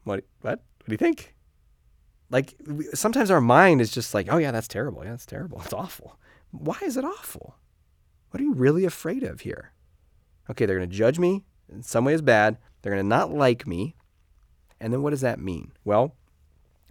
what? 0.04 0.24
What? 0.42 0.60
What 0.78 0.88
do 0.88 0.92
you 0.92 0.98
think? 0.98 1.34
Like 2.28 2.54
sometimes 2.92 3.30
our 3.30 3.40
mind 3.40 3.80
is 3.80 3.90
just 3.90 4.12
like, 4.12 4.26
oh 4.30 4.38
yeah, 4.38 4.50
that's 4.50 4.68
terrible. 4.68 5.04
Yeah, 5.04 5.12
that's 5.12 5.26
terrible. 5.26 5.62
It's 5.64 5.72
awful. 5.72 6.18
Why 6.50 6.78
is 6.82 6.96
it 6.96 7.04
awful? 7.04 7.56
What 8.30 8.40
are 8.40 8.44
you 8.44 8.54
really 8.54 8.84
afraid 8.84 9.22
of 9.22 9.42
here? 9.42 9.72
Okay, 10.50 10.66
they're 10.66 10.78
going 10.78 10.90
to 10.90 10.96
judge 10.96 11.18
me 11.18 11.44
in 11.72 11.82
some 11.82 12.04
way 12.04 12.14
as 12.14 12.22
bad. 12.22 12.58
They're 12.80 12.92
going 12.92 13.04
to 13.04 13.08
not 13.08 13.32
like 13.32 13.66
me. 13.66 13.94
And 14.80 14.92
then 14.92 15.02
what 15.02 15.10
does 15.10 15.20
that 15.20 15.38
mean? 15.38 15.72
Well, 15.84 16.16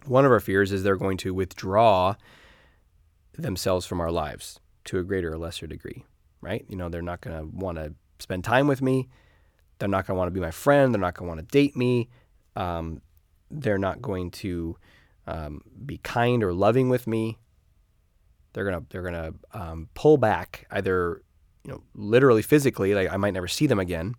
one 0.06 0.24
of 0.24 0.32
our 0.32 0.40
fears 0.40 0.72
is 0.72 0.82
they're 0.82 0.96
going 0.96 1.16
to 1.18 1.34
withdraw 1.34 2.14
themselves 3.34 3.86
from 3.86 4.00
our 4.00 4.10
lives 4.10 4.60
to 4.84 4.98
a 4.98 5.02
greater 5.02 5.32
or 5.32 5.38
lesser 5.38 5.66
degree, 5.66 6.04
right? 6.40 6.64
You 6.68 6.76
know, 6.76 6.88
they're 6.88 7.02
not 7.02 7.20
going 7.20 7.36
to 7.36 7.56
want 7.56 7.78
to 7.78 7.94
spend 8.18 8.44
time 8.44 8.66
with 8.66 8.82
me. 8.82 9.08
They're 9.78 9.88
not 9.88 10.06
going 10.06 10.16
to 10.16 10.18
want 10.18 10.28
to 10.28 10.32
be 10.32 10.40
my 10.40 10.50
friend. 10.50 10.94
They're 10.94 11.00
not 11.00 11.14
going 11.14 11.26
to 11.26 11.36
want 11.36 11.48
to 11.48 11.52
date 11.52 11.76
me. 11.76 12.08
Um, 12.56 13.00
they're 13.50 13.78
not 13.78 14.00
going 14.00 14.30
to 14.30 14.76
um, 15.26 15.62
be 15.84 15.98
kind 15.98 16.42
or 16.42 16.52
loving 16.52 16.88
with 16.88 17.06
me. 17.06 17.38
They're 18.52 18.64
gonna 18.64 18.84
they're 18.90 19.02
gonna 19.02 19.32
um, 19.54 19.88
pull 19.94 20.18
back 20.18 20.66
either 20.70 21.22
you 21.64 21.70
know, 21.70 21.82
literally 21.94 22.42
physically, 22.42 22.94
like 22.94 23.10
I 23.10 23.16
might 23.16 23.34
never 23.34 23.48
see 23.48 23.66
them 23.66 23.78
again. 23.78 24.14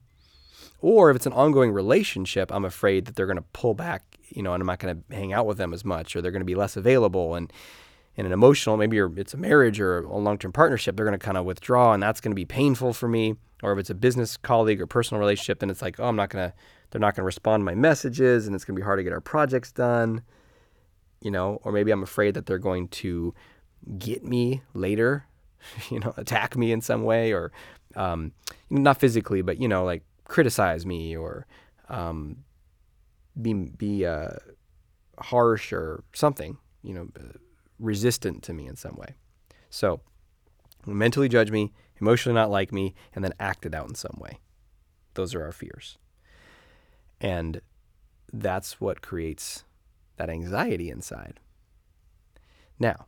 Or 0.84 1.10
if 1.10 1.16
it's 1.16 1.26
an 1.26 1.32
ongoing 1.32 1.72
relationship, 1.72 2.52
I'm 2.52 2.66
afraid 2.66 3.06
that 3.06 3.16
they're 3.16 3.26
going 3.26 3.38
to 3.38 3.46
pull 3.54 3.74
back, 3.74 4.04
you 4.28 4.44
know, 4.44 4.54
and 4.54 4.60
I'm 4.60 4.68
not 4.68 4.80
going 4.80 5.02
to 5.10 5.16
hang 5.16 5.32
out 5.32 5.46
with 5.46 5.58
them 5.58 5.74
as 5.74 5.86
much 5.86 6.14
or 6.14 6.22
they're 6.22 6.30
going 6.30 6.42
to 6.42 6.46
be 6.46 6.56
less 6.56 6.76
available. 6.76 7.36
And, 7.36 7.52
in 8.16 8.26
an 8.26 8.32
emotional, 8.32 8.78
maybe 8.78 9.00
it's 9.00 9.34
a 9.34 9.38
marriage 9.38 9.80
or 9.80 10.00
a 10.00 10.18
long 10.18 10.38
term 10.38 10.52
partnership, 10.52 10.96
they're 10.96 11.06
going 11.06 11.18
to 11.18 11.26
kind 11.26 11.38
of 11.38 11.46
withdraw 11.46 11.94
and 11.94 12.04
that's 12.04 12.22
going 12.22 12.32
to 12.32 12.36
be 12.36 12.46
painful 12.46 12.94
for 12.94 13.08
me. 13.08 13.36
Or 13.64 13.72
if 13.72 13.80
it's 13.80 13.90
a 13.90 13.96
business 13.96 14.36
colleague 14.38 14.82
or 14.82 14.86
personal 14.86 15.20
relationship, 15.20 15.60
then 15.60 15.70
it's 15.70 15.82
like, 15.82 16.00
oh, 16.00 16.10
I'm 16.10 16.16
not 16.16 16.30
going 16.30 16.50
to, 16.50 16.56
they're 16.92 17.02
not 17.02 17.16
going 17.16 17.24
to 17.24 17.26
respond 17.26 17.62
to 17.62 17.66
my 17.66 17.76
messages 17.76 18.46
and 18.46 18.56
it's 18.56 18.66
going 18.66 18.76
to 18.76 18.80
be 18.80 18.84
hard 18.84 19.00
to 19.00 19.04
get 19.04 19.14
our 19.14 19.22
projects 19.22 19.72
done. 19.72 20.22
You 21.22 21.32
know, 21.32 21.60
or 21.64 21.72
maybe 21.72 21.92
I'm 21.92 22.04
afraid 22.04 22.34
that 22.34 22.46
they're 22.46 22.60
going 22.60 22.90
to 22.90 23.34
get 23.98 24.24
me 24.24 24.62
later, 24.74 25.26
you 25.90 26.00
know, 26.00 26.14
attack 26.18 26.56
me 26.56 26.72
in 26.72 26.82
some 26.82 27.04
way 27.04 27.34
or 27.34 27.52
um, 27.96 28.34
not 28.70 29.00
physically, 29.00 29.42
but, 29.42 29.60
you 29.60 29.68
know, 29.68 29.86
like 29.86 30.04
criticize 30.34 30.84
me 30.84 31.16
or 31.16 31.46
um, 31.90 32.38
be, 33.40 33.54
be 33.54 34.04
uh, 34.04 34.32
harsh 35.20 35.72
or 35.72 36.04
something, 36.12 36.58
you 36.82 36.92
know, 36.92 37.08
resistant 37.78 38.42
to 38.42 38.52
me 38.52 38.66
in 38.66 38.76
some 38.76 38.96
way. 38.96 39.14
So, 39.70 40.02
mentally 40.88 41.30
judge 41.30 41.52
me, 41.52 41.72
emotionally 42.02 42.34
not 42.34 42.50
like 42.50 42.74
me, 42.74 42.96
and 43.14 43.24
then 43.24 43.34
act 43.40 43.68
it 43.68 43.76
out 43.76 43.88
in 43.88 43.94
some 43.94 44.18
way. 44.20 44.40
Those 45.14 45.36
are 45.36 45.44
our 45.44 45.52
fears. 45.52 46.00
And 47.22 47.62
that's 48.32 48.82
what 48.82 49.04
creates 49.04 49.66
that 50.18 50.32
anxiety 50.32 50.90
inside. 50.90 51.40
Now, 52.80 53.06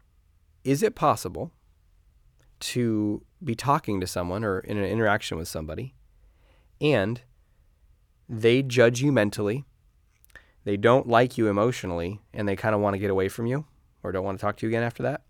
is 0.63 0.83
it 0.83 0.93
possible 0.93 1.51
to 2.59 3.23
be 3.43 3.55
talking 3.55 3.99
to 3.99 4.05
someone 4.05 4.43
or 4.43 4.59
in 4.59 4.77
an 4.77 4.85
interaction 4.85 5.39
with 5.39 5.47
somebody 5.47 5.95
and 6.79 7.21
they 8.27 8.61
judge 8.61 9.01
you 9.01 9.11
mentally, 9.11 9.65
they 10.63 10.77
don't 10.77 11.07
like 11.07 11.37
you 11.37 11.47
emotionally, 11.47 12.21
and 12.33 12.47
they 12.47 12.55
kind 12.55 12.73
of 12.73 12.81
want 12.81 12.95
to 12.95 12.99
get 12.99 13.11
away 13.11 13.29
from 13.29 13.45
you? 13.45 13.65
or 14.05 14.11
don't 14.11 14.23
want 14.23 14.37
to 14.37 14.41
talk 14.41 14.55
to 14.57 14.65
you 14.65 14.69
again 14.69 14.83
after 14.83 15.03
that? 15.03 15.21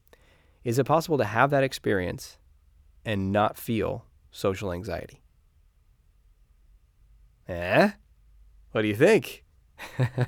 Is 0.63 0.77
it 0.77 0.83
possible 0.83 1.17
to 1.17 1.23
have 1.23 1.49
that 1.51 1.63
experience 1.63 2.37
and 3.05 3.31
not 3.31 3.57
feel 3.57 4.05
social 4.31 4.73
anxiety? 4.73 5.21
Eh? 7.47 7.91
What 8.71 8.81
do 8.81 8.87
you 8.87 8.95
think? 8.95 9.45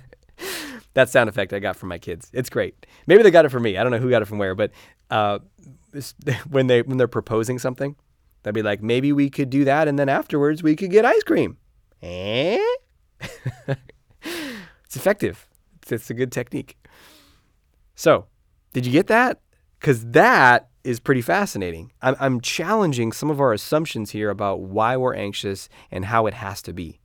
that 0.93 1.09
sound 1.09 1.27
effect 1.29 1.51
I 1.51 1.59
got 1.59 1.75
from 1.75 1.89
my 1.89 1.97
kids. 1.97 2.29
It's 2.33 2.49
great. 2.49 2.85
Maybe 3.05 3.23
they 3.23 3.31
got 3.31 3.45
it 3.45 3.49
from 3.49 3.63
me. 3.63 3.77
I 3.77 3.83
don't 3.83 3.91
know 3.91 3.97
who 3.97 4.09
got 4.09 4.21
it 4.21 4.25
from 4.25 4.37
where, 4.37 4.55
but 4.55 4.71
uh, 5.09 5.39
when 6.49 6.67
they 6.67 6.83
when 6.83 6.97
they're 6.97 7.07
proposing 7.07 7.59
something, 7.59 7.95
they'll 8.47 8.53
be 8.53 8.63
like, 8.63 8.81
maybe 8.81 9.11
we 9.11 9.29
could 9.29 9.49
do 9.49 9.65
that, 9.65 9.87
and 9.87 9.99
then 9.99 10.09
afterwards 10.09 10.63
we 10.63 10.75
could 10.75 10.91
get 10.91 11.05
ice 11.05 11.23
cream. 11.23 11.57
Eh? 12.01 12.59
it's 14.21 14.95
effective. 14.95 15.47
It's, 15.81 15.91
it's 15.91 16.09
a 16.09 16.13
good 16.13 16.31
technique. 16.31 16.77
So 17.95 18.27
did 18.73 18.85
you 18.85 18.91
get 18.91 19.07
that? 19.07 19.41
Because 19.79 20.05
that 20.11 20.69
is 20.83 20.99
pretty 20.99 21.21
fascinating. 21.21 21.91
I'm, 22.01 22.15
I'm 22.19 22.41
challenging 22.41 23.11
some 23.11 23.29
of 23.29 23.41
our 23.41 23.53
assumptions 23.53 24.11
here 24.11 24.29
about 24.29 24.61
why 24.61 24.95
we're 24.97 25.15
anxious 25.15 25.67
and 25.91 26.05
how 26.05 26.27
it 26.27 26.33
has 26.33 26.61
to 26.63 26.73
be. 26.73 26.99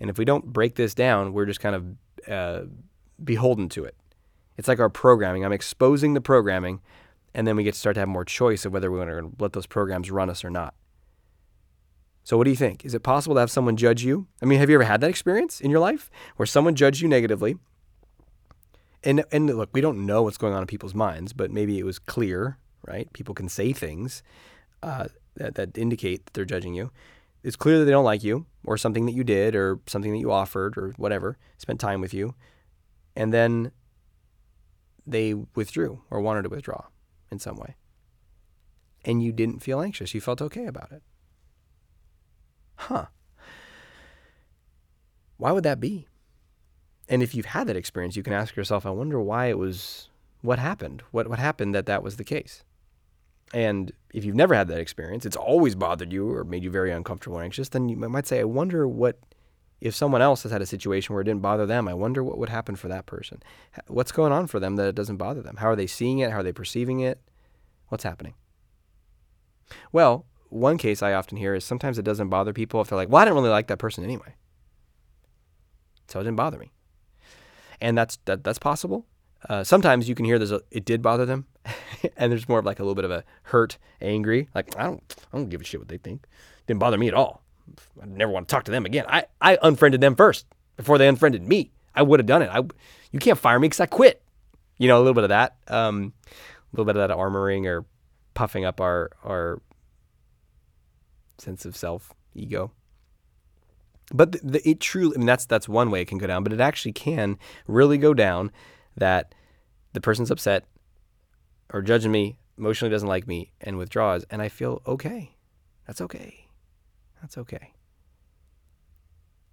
And 0.00 0.10
if 0.10 0.18
we 0.18 0.24
don't 0.24 0.46
break 0.46 0.74
this 0.74 0.94
down, 0.94 1.32
we're 1.32 1.46
just 1.46 1.60
kind 1.60 1.76
of 1.76 2.30
uh, 2.30 2.66
beholden 3.22 3.68
to 3.70 3.84
it. 3.84 3.96
It's 4.56 4.68
like 4.68 4.80
our 4.80 4.88
programming. 4.88 5.44
I'm 5.44 5.52
exposing 5.52 6.14
the 6.14 6.20
programming, 6.20 6.80
and 7.34 7.46
then 7.46 7.56
we 7.56 7.64
get 7.64 7.74
to 7.74 7.80
start 7.80 7.94
to 7.94 8.00
have 8.00 8.08
more 8.08 8.24
choice 8.24 8.64
of 8.64 8.72
whether 8.72 8.90
we 8.90 8.98
want 8.98 9.10
to 9.10 9.30
let 9.38 9.52
those 9.52 9.66
programs 9.66 10.10
run 10.10 10.28
us 10.28 10.44
or 10.44 10.50
not. 10.50 10.74
So, 12.30 12.36
what 12.36 12.44
do 12.44 12.50
you 12.50 12.56
think? 12.56 12.84
Is 12.84 12.94
it 12.94 13.02
possible 13.02 13.34
to 13.34 13.40
have 13.40 13.50
someone 13.50 13.76
judge 13.76 14.04
you? 14.04 14.28
I 14.40 14.44
mean, 14.44 14.60
have 14.60 14.70
you 14.70 14.76
ever 14.76 14.84
had 14.84 15.00
that 15.00 15.10
experience 15.10 15.60
in 15.60 15.68
your 15.68 15.80
life 15.80 16.08
where 16.36 16.46
someone 16.46 16.76
judged 16.76 17.00
you 17.00 17.08
negatively 17.08 17.56
and 19.02 19.24
and 19.32 19.48
look, 19.48 19.70
we 19.72 19.80
don't 19.80 20.06
know 20.06 20.22
what's 20.22 20.36
going 20.36 20.54
on 20.54 20.60
in 20.60 20.68
people's 20.68 20.94
minds, 20.94 21.32
but 21.32 21.50
maybe 21.50 21.80
it 21.80 21.84
was 21.84 21.98
clear, 21.98 22.56
right? 22.86 23.12
People 23.14 23.34
can 23.34 23.48
say 23.48 23.72
things 23.72 24.22
uh, 24.80 25.08
that, 25.34 25.56
that 25.56 25.76
indicate 25.76 26.24
that 26.26 26.34
they're 26.34 26.44
judging 26.44 26.72
you. 26.72 26.92
It's 27.42 27.56
clear 27.56 27.80
that 27.80 27.84
they 27.84 27.90
don't 27.90 28.04
like 28.04 28.22
you, 28.22 28.46
or 28.64 28.78
something 28.78 29.06
that 29.06 29.12
you 29.12 29.24
did, 29.24 29.56
or 29.56 29.80
something 29.88 30.12
that 30.12 30.18
you 30.18 30.30
offered, 30.30 30.78
or 30.78 30.90
whatever. 30.98 31.36
Spent 31.58 31.80
time 31.80 32.00
with 32.00 32.14
you, 32.14 32.36
and 33.16 33.34
then 33.34 33.72
they 35.04 35.34
withdrew 35.34 36.02
or 36.12 36.20
wanted 36.20 36.42
to 36.42 36.48
withdraw 36.48 36.84
in 37.28 37.40
some 37.40 37.56
way, 37.56 37.74
and 39.04 39.20
you 39.20 39.32
didn't 39.32 39.64
feel 39.64 39.80
anxious. 39.80 40.14
You 40.14 40.20
felt 40.20 40.40
okay 40.40 40.66
about 40.66 40.92
it. 40.92 41.02
Huh? 42.80 43.06
Why 45.36 45.52
would 45.52 45.64
that 45.64 45.80
be? 45.80 46.06
And 47.10 47.22
if 47.22 47.34
you've 47.34 47.46
had 47.46 47.66
that 47.66 47.76
experience, 47.76 48.16
you 48.16 48.22
can 48.22 48.32
ask 48.32 48.56
yourself, 48.56 48.86
I 48.86 48.90
wonder 48.90 49.20
why 49.20 49.46
it 49.46 49.58
was, 49.58 50.08
what 50.40 50.58
happened? 50.58 51.02
What, 51.10 51.28
what 51.28 51.38
happened 51.38 51.74
that 51.74 51.86
that 51.86 52.02
was 52.02 52.16
the 52.16 52.24
case? 52.24 52.64
And 53.52 53.92
if 54.14 54.24
you've 54.24 54.36
never 54.36 54.54
had 54.54 54.68
that 54.68 54.78
experience, 54.78 55.26
it's 55.26 55.36
always 55.36 55.74
bothered 55.74 56.12
you 56.12 56.30
or 56.32 56.44
made 56.44 56.64
you 56.64 56.70
very 56.70 56.90
uncomfortable 56.90 57.38
or 57.38 57.42
anxious, 57.42 57.68
then 57.68 57.88
you 57.88 57.96
might 57.96 58.26
say, 58.26 58.40
I 58.40 58.44
wonder 58.44 58.88
what, 58.88 59.18
if 59.80 59.94
someone 59.94 60.22
else 60.22 60.42
has 60.44 60.52
had 60.52 60.62
a 60.62 60.66
situation 60.66 61.14
where 61.14 61.20
it 61.20 61.24
didn't 61.24 61.42
bother 61.42 61.66
them, 61.66 61.86
I 61.86 61.94
wonder 61.94 62.24
what 62.24 62.38
would 62.38 62.48
happen 62.48 62.76
for 62.76 62.88
that 62.88 63.06
person. 63.06 63.42
What's 63.88 64.12
going 64.12 64.32
on 64.32 64.46
for 64.46 64.58
them 64.58 64.76
that 64.76 64.88
it 64.88 64.94
doesn't 64.94 65.16
bother 65.16 65.42
them? 65.42 65.56
How 65.56 65.68
are 65.68 65.76
they 65.76 65.86
seeing 65.86 66.20
it? 66.20 66.30
How 66.30 66.38
are 66.38 66.42
they 66.44 66.52
perceiving 66.52 67.00
it? 67.00 67.20
What's 67.88 68.04
happening? 68.04 68.34
Well, 69.92 70.26
one 70.50 70.78
case 70.78 71.02
I 71.02 71.14
often 71.14 71.38
hear 71.38 71.54
is 71.54 71.64
sometimes 71.64 71.98
it 71.98 72.04
doesn't 72.04 72.28
bother 72.28 72.52
people 72.52 72.80
if 72.80 72.88
they're 72.88 72.96
like, 72.96 73.08
well, 73.08 73.22
I 73.22 73.24
didn't 73.24 73.36
really 73.36 73.50
like 73.50 73.68
that 73.68 73.78
person 73.78 74.04
anyway. 74.04 74.34
So 76.08 76.20
it 76.20 76.24
didn't 76.24 76.36
bother 76.36 76.58
me 76.58 76.72
and 77.80 77.96
that's 77.96 78.18
that, 78.26 78.44
that's 78.44 78.58
possible. 78.58 79.06
Uh, 79.48 79.64
sometimes 79.64 80.08
you 80.08 80.14
can 80.14 80.24
hear 80.26 80.38
there's 80.38 80.52
a 80.52 80.60
it 80.70 80.84
did 80.84 81.02
bother 81.02 81.24
them, 81.24 81.46
and 82.16 82.30
there's 82.30 82.48
more 82.48 82.58
of 82.58 82.66
like 82.66 82.78
a 82.78 82.82
little 82.82 82.94
bit 82.94 83.04
of 83.04 83.10
a 83.10 83.24
hurt, 83.44 83.78
angry. 84.00 84.48
Like 84.54 84.76
I 84.78 84.84
don't 84.84 85.16
I 85.32 85.36
don't 85.36 85.48
give 85.48 85.60
a 85.60 85.64
shit 85.64 85.80
what 85.80 85.88
they 85.88 85.98
think. 85.98 86.26
Didn't 86.66 86.80
bother 86.80 86.98
me 86.98 87.08
at 87.08 87.14
all. 87.14 87.42
I 88.02 88.06
never 88.06 88.32
want 88.32 88.48
to 88.48 88.52
talk 88.54 88.64
to 88.64 88.70
them 88.70 88.84
again. 88.84 89.06
I 89.08 89.24
I 89.40 89.58
unfriended 89.62 90.00
them 90.00 90.14
first 90.14 90.46
before 90.76 90.98
they 90.98 91.08
unfriended 91.08 91.46
me. 91.46 91.72
I 91.94 92.02
would 92.02 92.20
have 92.20 92.26
done 92.26 92.42
it. 92.42 92.50
I 92.52 92.58
you 93.12 93.18
can't 93.18 93.38
fire 93.38 93.58
me 93.58 93.66
because 93.66 93.80
I 93.80 93.86
quit. 93.86 94.22
You 94.78 94.88
know 94.88 94.96
a 94.96 95.02
little 95.02 95.14
bit 95.14 95.24
of 95.24 95.30
that. 95.30 95.56
Um, 95.68 96.12
a 96.26 96.76
little 96.76 96.86
bit 96.86 96.96
of 96.96 97.08
that 97.08 97.16
armoring 97.16 97.66
or 97.66 97.84
puffing 98.34 98.64
up 98.64 98.80
our 98.80 99.10
our 99.24 99.60
sense 101.40 101.64
of 101.64 101.76
self 101.76 102.12
ego. 102.34 102.72
But 104.12 104.32
the, 104.32 104.40
the, 104.42 104.68
it 104.68 104.80
truly, 104.80 105.14
I 105.16 105.18
mean, 105.18 105.26
that's 105.26 105.46
that's 105.46 105.68
one 105.68 105.90
way 105.90 106.02
it 106.02 106.08
can 106.08 106.18
go 106.18 106.26
down, 106.26 106.42
but 106.42 106.52
it 106.52 106.60
actually 106.60 106.92
can 106.92 107.38
really 107.66 107.98
go 107.98 108.14
down 108.14 108.50
that 108.96 109.34
the 109.92 110.00
person's 110.00 110.30
upset 110.30 110.64
or 111.72 111.82
judging 111.82 112.10
me, 112.10 112.36
emotionally 112.58 112.90
doesn't 112.90 113.08
like 113.08 113.26
me, 113.26 113.52
and 113.60 113.78
withdraws, 113.78 114.24
and 114.30 114.42
I 114.42 114.48
feel 114.48 114.82
okay. 114.86 115.36
That's 115.86 116.00
okay. 116.00 116.46
That's 117.20 117.38
okay. 117.38 117.72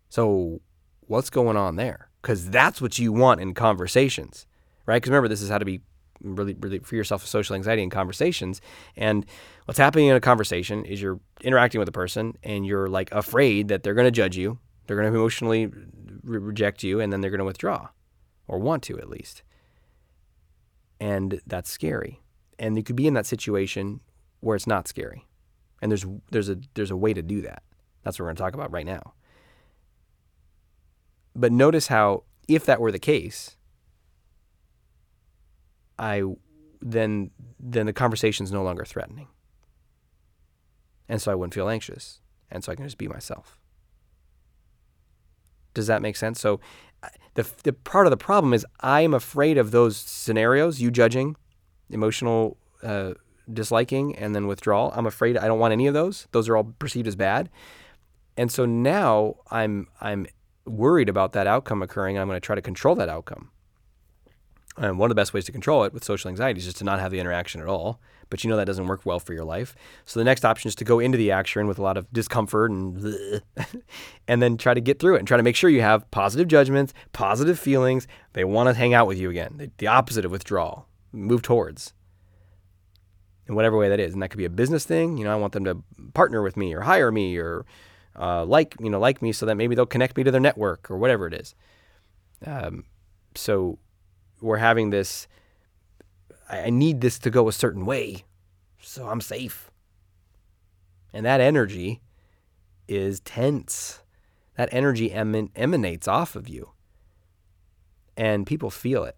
So, 0.10 0.62
what's 1.01 1.29
going 1.29 1.58
on 1.58 1.75
there? 1.75 2.10
Because 2.22 2.50
that's 2.50 2.82
what 2.82 2.98
you 2.98 3.12
want 3.12 3.41
in 3.41 3.53
conversations, 3.53 4.48
right? 4.86 4.96
Because 4.96 5.10
remember, 5.10 5.27
this 5.27 5.41
is 5.41 5.50
how 5.50 5.58
to 5.58 5.65
be 5.65 5.82
really, 6.21 6.55
really 6.59 6.79
free 6.79 6.97
yourself 6.97 7.24
of 7.24 7.29
social 7.29 7.55
anxiety 7.55 7.83
in 7.83 7.89
conversations. 7.89 8.62
And 8.95 9.25
what's 9.65 9.77
happening 9.77 10.07
in 10.07 10.15
a 10.15 10.21
conversation 10.21 10.86
is 10.86 11.01
you're 11.01 11.19
interacting 11.41 11.79
with 11.79 11.88
a 11.88 11.93
person 11.93 12.38
and 12.43 12.65
you're 12.65 12.88
like 12.88 13.12
afraid 13.12 13.67
that 13.69 13.83
they're 13.83 13.93
going 13.93 14.05
to 14.05 14.12
judge 14.12 14.38
you, 14.38 14.59
they're 14.86 14.97
going 14.97 15.12
to 15.12 15.17
emotionally 15.17 15.67
re- 16.24 16.39
reject 16.39 16.83
you, 16.83 17.00
and 17.00 17.12
then 17.12 17.21
they're 17.21 17.31
going 17.31 17.39
to 17.39 17.45
withdraw 17.45 17.89
or 18.47 18.59
want 18.59 18.83
to 18.83 18.97
at 18.97 19.09
least. 19.09 19.43
And 21.00 21.41
that's 21.45 21.69
scary. 21.69 22.21
And 22.57 22.75
you 22.77 22.83
could 22.83 22.95
be 22.95 23.07
in 23.07 23.13
that 23.13 23.25
situation 23.25 24.00
where 24.39 24.55
it's 24.55 24.67
not 24.67 24.88
scary. 24.88 25.27
And 25.81 25.91
there's 25.91 26.05
there's 26.31 26.50
a 26.50 26.57
there's 26.74 26.91
a 26.91 26.97
way 26.97 27.13
to 27.13 27.21
do 27.21 27.41
that. 27.41 27.62
That's 28.03 28.17
what 28.17 28.24
we're 28.24 28.29
going 28.29 28.38
to 28.38 28.43
talk 28.43 28.53
about 28.55 28.71
right 28.71 28.86
now. 28.86 29.13
But 31.36 31.51
notice 31.51 31.88
how 31.88 32.24
if 32.47 32.65
that 32.65 32.81
were 32.81 32.91
the 32.91 33.00
case, 33.00 33.56
I 36.00 36.24
then 36.82 37.32
then 37.60 37.86
the 37.86 37.94
conversation 37.94 38.44
is 38.44 38.51
no 38.51 38.63
longer 38.63 38.86
threatening. 38.86 39.27
And 41.10 41.22
so 41.22 41.32
I 41.32 41.36
wouldn't 41.36 41.54
feel 41.54 41.70
anxious. 41.70 42.20
And 42.51 42.63
so 42.63 42.72
I 42.72 42.75
can 42.75 42.86
just 42.86 42.98
be 42.98 43.08
myself. 43.08 43.60
Does 45.74 45.88
that 45.88 46.01
make 46.01 46.16
sense? 46.16 46.39
So 46.39 46.60
the 47.36 47.48
the 47.63 47.74
part 47.74 48.08
of 48.08 48.12
the 48.12 48.18
problem 48.18 48.54
is 48.54 48.66
I'm 48.82 49.13
afraid 49.13 49.58
of 49.58 49.72
those 49.72 49.98
scenarios, 49.98 50.82
you 50.82 50.92
judging, 50.92 51.36
emotional 51.89 52.58
uh, 52.84 53.13
disliking 53.51 54.16
and 54.16 54.36
then 54.36 54.48
withdrawal. 54.48 54.92
I'm 54.96 55.06
afraid 55.06 55.38
I 55.38 55.48
don't 55.48 55.60
want 55.60 55.72
any 55.72 55.88
of 55.88 55.94
those. 55.94 56.27
Those 56.32 56.50
are 56.50 56.58
all 56.58 56.75
perceived 56.80 57.08
as 57.08 57.16
bad. 57.16 57.50
And 58.36 58.51
so 58.51 58.66
now 58.66 59.36
I'm 59.51 59.88
I'm 60.01 60.27
worried 60.66 61.10
about 61.10 61.34
that 61.34 61.48
outcome 61.48 61.82
occurring. 61.82 62.18
I'm 62.18 62.27
going 62.27 62.36
to 62.36 62.46
try 62.46 62.56
to 62.56 62.62
control 62.62 62.96
that 62.96 63.10
outcome. 63.10 63.51
And 64.77 65.00
one 65.00 65.07
of 65.07 65.15
the 65.15 65.19
best 65.19 65.34
ways 65.34 65.46
to 65.46 65.51
control 65.51 65.84
it 65.86 65.93
with 65.93 66.03
social 66.03 66.29
anxiety 66.29 66.60
is 66.60 66.65
just 66.65 66.77
to 66.77 66.84
not 66.84 67.00
have 67.00 67.12
the 67.12 67.19
interaction 67.19 67.62
at 67.62 67.67
all. 67.67 68.00
But 68.29 68.43
you 68.43 68.50
know 68.50 68.57
that 68.57 68.65
doesn't 68.65 68.86
work 68.88 69.05
well 69.05 69.19
for 69.19 69.34
your 69.34 69.46
life. 69.46 69.75
So 70.05 70.19
the 70.19 70.24
next 70.25 70.46
option 70.46 70.67
is 70.67 70.75
to 70.75 70.84
go 70.84 71.00
into 71.00 71.17
the 71.17 71.31
action 71.31 71.65
with 71.65 71.79
a 71.79 71.81
lot 71.81 71.98
of 71.98 72.12
discomfort 72.12 72.69
and 72.72 73.41
and 74.27 74.41
then 74.41 74.57
try 74.57 74.74
to 74.74 74.81
get 74.81 75.00
through 75.00 75.15
it 75.15 75.19
and 75.19 75.27
try 75.27 75.38
to 75.38 75.43
make 75.43 75.55
sure 75.55 75.69
you 75.69 75.81
have 75.81 76.10
positive 76.12 76.48
judgments, 76.48 76.93
positive 77.13 77.57
feelings. 77.57 78.05
They 78.34 78.43
want 78.43 78.67
to 78.67 78.74
hang 78.74 78.93
out 78.93 79.07
with 79.07 79.17
you 79.17 79.29
again. 79.29 79.72
The 79.77 79.88
opposite 79.88 80.25
of 80.25 80.31
withdrawal. 80.31 80.88
Move 81.12 81.41
towards. 81.41 81.93
in 83.48 83.55
whatever 83.55 83.77
way 83.77 83.88
that 83.89 84.00
is. 84.00 84.13
And 84.13 84.22
that 84.22 84.29
could 84.29 84.38
be 84.38 84.46
a 84.46 84.50
business 84.50 84.84
thing. 84.86 85.17
You 85.17 85.24
know, 85.24 85.31
I 85.31 85.36
want 85.36 85.53
them 85.53 85.63
to 85.65 85.81
partner 86.13 86.41
with 86.41 86.57
me 86.57 86.74
or 86.75 86.81
hire 86.81 87.12
me 87.12 87.38
or 87.38 87.65
uh, 88.19 88.43
like, 88.46 88.75
you 88.79 88.89
know, 88.89 89.00
like 89.00 89.22
me 89.22 89.31
so 89.31 89.46
that 89.46 89.55
maybe 89.55 89.74
they'll 89.74 89.86
connect 89.86 90.17
me 90.17 90.24
to 90.24 90.31
their 90.31 90.41
network 90.41 90.91
or 90.91 90.98
whatever 90.98 91.27
it 91.27 91.34
is. 91.34 91.55
Um, 92.46 92.84
so 93.36 93.79
we're 94.41 94.58
having 94.58 94.89
this, 94.89 95.27
I 96.50 96.70
need 96.70 97.01
this 97.01 97.20
to 97.20 97.29
go 97.29 97.48
a 97.48 97.53
certain 97.53 97.86
way 97.86 98.25
so 98.88 99.08
I'm 99.08 99.22
safe. 99.22 99.70
And 101.13 101.25
that 101.25 101.41
energy 101.41 102.01
is 102.88 103.20
tense. 103.20 104.01
That 104.56 104.70
energy 104.72 105.10
eman- 105.10 105.51
emanates 105.56 106.08
off 106.08 106.36
of 106.36 106.48
you. 106.48 106.72
And 108.15 108.48
people 108.48 108.72
feel 108.72 109.03
it 109.03 109.15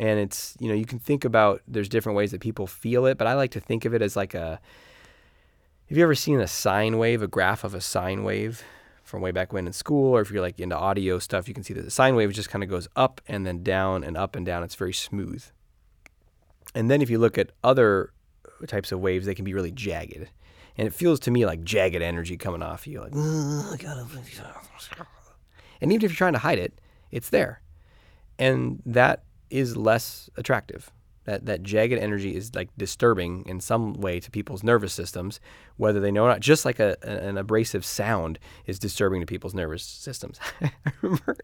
and 0.00 0.20
it's 0.20 0.54
you 0.60 0.68
know 0.68 0.74
you 0.74 0.84
can 0.84 1.00
think 1.00 1.24
about 1.24 1.60
there's 1.66 1.88
different 1.88 2.16
ways 2.16 2.30
that 2.30 2.40
people 2.40 2.68
feel 2.68 3.04
it 3.04 3.18
but 3.18 3.26
i 3.26 3.34
like 3.34 3.50
to 3.50 3.58
think 3.58 3.84
of 3.84 3.92
it 3.92 4.00
as 4.00 4.14
like 4.14 4.32
a 4.32 4.60
have 5.88 5.98
you 5.98 6.04
ever 6.04 6.14
seen 6.14 6.38
a 6.38 6.46
sine 6.46 6.98
wave 6.98 7.20
a 7.20 7.26
graph 7.26 7.64
of 7.64 7.74
a 7.74 7.80
sine 7.80 8.22
wave 8.22 8.62
from 9.08 9.22
way 9.22 9.30
back 9.30 9.52
when 9.52 9.66
in 9.66 9.72
school 9.72 10.14
or 10.14 10.20
if 10.20 10.30
you're 10.30 10.42
like 10.42 10.60
into 10.60 10.76
audio 10.76 11.18
stuff 11.18 11.48
you 11.48 11.54
can 11.54 11.64
see 11.64 11.72
that 11.72 11.82
the 11.82 11.90
sine 11.90 12.14
wave 12.14 12.30
just 12.32 12.50
kind 12.50 12.62
of 12.62 12.68
goes 12.68 12.86
up 12.94 13.20
and 13.26 13.46
then 13.46 13.62
down 13.62 14.04
and 14.04 14.16
up 14.16 14.36
and 14.36 14.44
down. 14.44 14.62
It's 14.62 14.74
very 14.74 14.92
smooth. 14.92 15.44
And 16.74 16.90
then 16.90 17.00
if 17.00 17.08
you 17.08 17.18
look 17.18 17.38
at 17.38 17.50
other 17.64 18.12
uh, 18.44 18.66
types 18.66 18.92
of 18.92 19.00
waves 19.00 19.24
they 19.24 19.34
can 19.34 19.46
be 19.46 19.54
really 19.54 19.72
jagged. 19.72 20.28
And 20.76 20.86
it 20.86 20.92
feels 20.92 21.18
to 21.20 21.30
me 21.30 21.46
like 21.46 21.64
jagged 21.64 22.02
energy 22.02 22.36
coming 22.36 22.62
off 22.62 22.86
you 22.86 23.00
like 23.00 23.14
and 25.80 25.90
even 25.90 26.04
if 26.04 26.10
you're 26.12 26.16
trying 26.16 26.34
to 26.34 26.40
hide 26.40 26.58
it 26.58 26.78
it's 27.10 27.30
there. 27.30 27.62
And 28.38 28.82
that 28.84 29.24
is 29.50 29.76
less 29.76 30.28
attractive. 30.36 30.92
That 31.28 31.44
that 31.44 31.62
jagged 31.62 31.92
energy 31.92 32.34
is 32.34 32.54
like 32.54 32.70
disturbing 32.78 33.44
in 33.44 33.60
some 33.60 33.92
way 33.92 34.18
to 34.18 34.30
people's 34.30 34.62
nervous 34.62 34.94
systems, 34.94 35.40
whether 35.76 36.00
they 36.00 36.10
know 36.10 36.24
or 36.24 36.28
not. 36.28 36.40
Just 36.40 36.64
like 36.64 36.80
a, 36.80 36.96
an 37.02 37.36
abrasive 37.36 37.84
sound 37.84 38.38
is 38.64 38.78
disturbing 38.78 39.20
to 39.20 39.26
people's 39.26 39.52
nervous 39.52 39.82
systems. 39.82 40.40
I 40.62 40.72
remember 41.02 41.36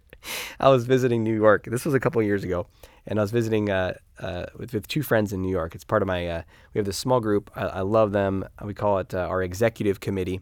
I 0.58 0.70
was 0.70 0.86
visiting 0.86 1.22
New 1.22 1.34
York. 1.34 1.66
This 1.66 1.84
was 1.84 1.92
a 1.92 2.00
couple 2.00 2.22
years 2.22 2.44
ago, 2.44 2.66
and 3.06 3.18
I 3.18 3.22
was 3.22 3.30
visiting 3.30 3.68
uh, 3.68 3.98
uh, 4.18 4.46
with, 4.56 4.72
with, 4.72 4.88
two 4.88 5.02
friends 5.02 5.34
in 5.34 5.42
New 5.42 5.50
York. 5.50 5.74
It's 5.74 5.84
part 5.84 6.00
of 6.00 6.08
my. 6.08 6.28
Uh, 6.28 6.42
we 6.72 6.78
have 6.78 6.86
this 6.86 6.96
small 6.96 7.20
group. 7.20 7.50
I, 7.54 7.66
I 7.66 7.80
love 7.82 8.12
them. 8.12 8.42
We 8.64 8.72
call 8.72 9.00
it 9.00 9.12
uh, 9.12 9.18
our 9.18 9.42
executive 9.42 10.00
committee, 10.00 10.40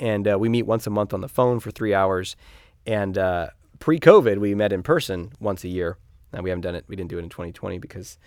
and 0.00 0.26
uh, 0.26 0.36
we 0.36 0.48
meet 0.48 0.66
once 0.66 0.88
a 0.88 0.90
month 0.90 1.14
on 1.14 1.20
the 1.20 1.28
phone 1.28 1.60
for 1.60 1.70
three 1.70 1.94
hours. 1.94 2.34
And 2.86 3.16
uh, 3.16 3.50
pre-COVID, 3.78 4.38
we 4.38 4.56
met 4.56 4.72
in 4.72 4.82
person 4.82 5.30
once 5.38 5.62
a 5.62 5.68
year 5.68 5.96
now 6.32 6.42
we 6.42 6.50
haven't 6.50 6.62
done 6.62 6.74
it. 6.74 6.84
We 6.88 6.96
didn't 6.96 7.10
do 7.10 7.18
it 7.18 7.24
in 7.24 7.28
2020 7.28 7.78
because 7.78 8.18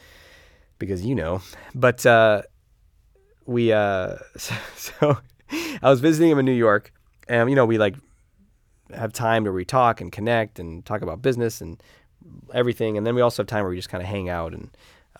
because 0.84 1.06
you 1.06 1.16
know. 1.16 1.42
But 1.74 2.06
uh, 2.06 2.44
we 3.46 3.72
uh, 3.72 4.16
so, 4.38 4.56
so 4.76 5.18
I 5.82 5.90
was 5.90 6.00
visiting 6.00 6.32
him 6.32 6.40
in 6.40 6.46
New 6.46 6.52
York, 6.52 6.92
and 7.28 7.50
you 7.50 7.56
know 7.56 7.66
we 7.66 7.78
like 7.78 7.96
have 8.94 9.14
time 9.14 9.44
where 9.44 9.54
we 9.54 9.66
talk 9.66 10.02
and 10.02 10.12
connect 10.12 10.60
and 10.60 10.86
talk 10.86 11.02
about 11.02 11.22
business 11.22 11.62
and 11.62 11.82
everything, 12.54 12.98
and 12.98 13.06
then 13.06 13.16
we 13.16 13.22
also 13.22 13.44
have 13.44 13.48
time 13.48 13.64
where 13.64 13.70
we 13.70 13.76
just 13.76 13.90
kind 13.90 14.02
of 14.02 14.08
hang 14.10 14.30
out 14.30 14.54
and 14.54 14.70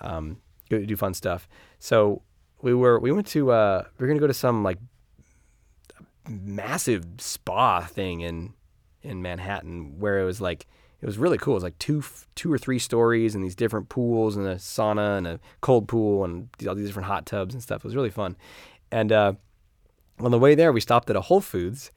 um, 0.02 0.38
do 0.70 0.96
fun 0.96 1.14
stuff. 1.14 1.48
So 1.80 2.22
we 2.62 2.74
were 2.74 3.00
we 3.00 3.12
went 3.12 3.28
to 3.28 3.52
uh, 3.52 3.84
we 3.98 4.06
are 4.06 4.08
gonna 4.08 4.20
go 4.20 4.28
to 4.28 4.34
some 4.34 4.64
like 4.64 4.80
massive 6.30 7.06
spa 7.18 7.82
thing 7.82 8.22
in 8.22 8.54
in 9.02 9.22
Manhattan 9.22 10.00
where 10.00 10.20
it 10.20 10.24
was 10.24 10.40
like 10.40 10.66
it 11.04 11.06
was 11.06 11.18
really 11.18 11.38
cool. 11.38 11.56
It 11.56 11.56
was 11.56 11.64
like 11.64 11.78
two 11.80 12.02
two 12.34 12.52
or 12.52 12.58
three 12.58 12.80
stories 12.80 13.36
and 13.36 13.44
these 13.44 13.56
different 13.56 13.90
pools 13.90 14.38
and 14.38 14.48
a 14.48 14.56
sauna 14.56 15.18
and 15.18 15.28
a 15.28 15.40
cold 15.60 15.90
pool 15.90 16.24
and 16.24 16.48
all 16.66 16.76
these 16.76 16.88
different 16.88 17.08
hot 17.08 17.26
tubs 17.26 17.54
and 17.54 17.62
stuff. 17.62 17.80
It 17.80 17.84
was 17.84 17.96
really 17.96 18.10
fun. 18.10 18.38
And 18.90 19.12
uh, 19.12 19.34
on 20.20 20.32
the 20.32 20.40
way 20.40 20.56
there, 20.56 20.72
we 20.72 20.80
stopped 20.80 21.10
at 21.10 21.18
a 21.18 21.22
Whole 21.22 21.42
Foods 21.42 21.92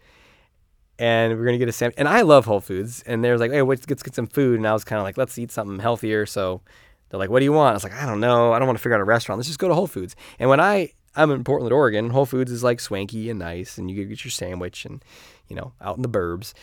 and 0.98 1.32
we 1.32 1.40
are 1.40 1.44
gonna 1.44 1.56
get 1.56 1.68
a 1.68 1.72
sandwich. 1.72 1.94
And 1.98 2.08
I 2.08 2.22
love 2.22 2.46
Whole 2.46 2.60
Foods. 2.60 3.04
And 3.06 3.22
they 3.22 3.30
were 3.30 3.38
like, 3.38 3.52
"Hey, 3.52 3.62
let's 3.62 3.86
get, 3.86 3.94
let's 3.94 4.02
get 4.02 4.16
some 4.16 4.26
food." 4.26 4.56
And 4.56 4.66
I 4.66 4.72
was 4.72 4.82
kind 4.82 4.98
of 4.98 5.04
like, 5.04 5.16
"Let's 5.16 5.38
eat 5.38 5.52
something 5.52 5.78
healthier." 5.78 6.26
So 6.26 6.62
they're 7.08 7.20
like, 7.20 7.30
"What 7.30 7.38
do 7.38 7.44
you 7.44 7.52
want?" 7.52 7.70
I 7.70 7.74
was 7.74 7.84
like, 7.84 7.94
"I 7.94 8.06
don't 8.06 8.18
know. 8.18 8.52
I 8.52 8.58
don't 8.58 8.66
want 8.66 8.76
to 8.76 8.82
figure 8.82 8.96
out 8.96 9.00
a 9.00 9.04
restaurant. 9.04 9.38
Let's 9.38 9.46
just 9.46 9.60
go 9.60 9.68
to 9.68 9.74
Whole 9.74 9.86
Foods." 9.86 10.16
And 10.40 10.50
when 10.50 10.58
I 10.58 10.90
I'm 11.14 11.30
in 11.30 11.44
Portland, 11.44 11.72
Oregon, 11.72 12.10
Whole 12.10 12.26
Foods 12.26 12.50
is 12.50 12.64
like 12.64 12.80
swanky 12.80 13.30
and 13.30 13.38
nice, 13.38 13.78
and 13.78 13.88
you 13.88 14.04
get 14.04 14.24
your 14.24 14.32
sandwich 14.32 14.84
and 14.84 15.04
you 15.46 15.54
know 15.54 15.74
out 15.80 15.94
in 15.94 16.02
the 16.02 16.08
burbs. 16.08 16.54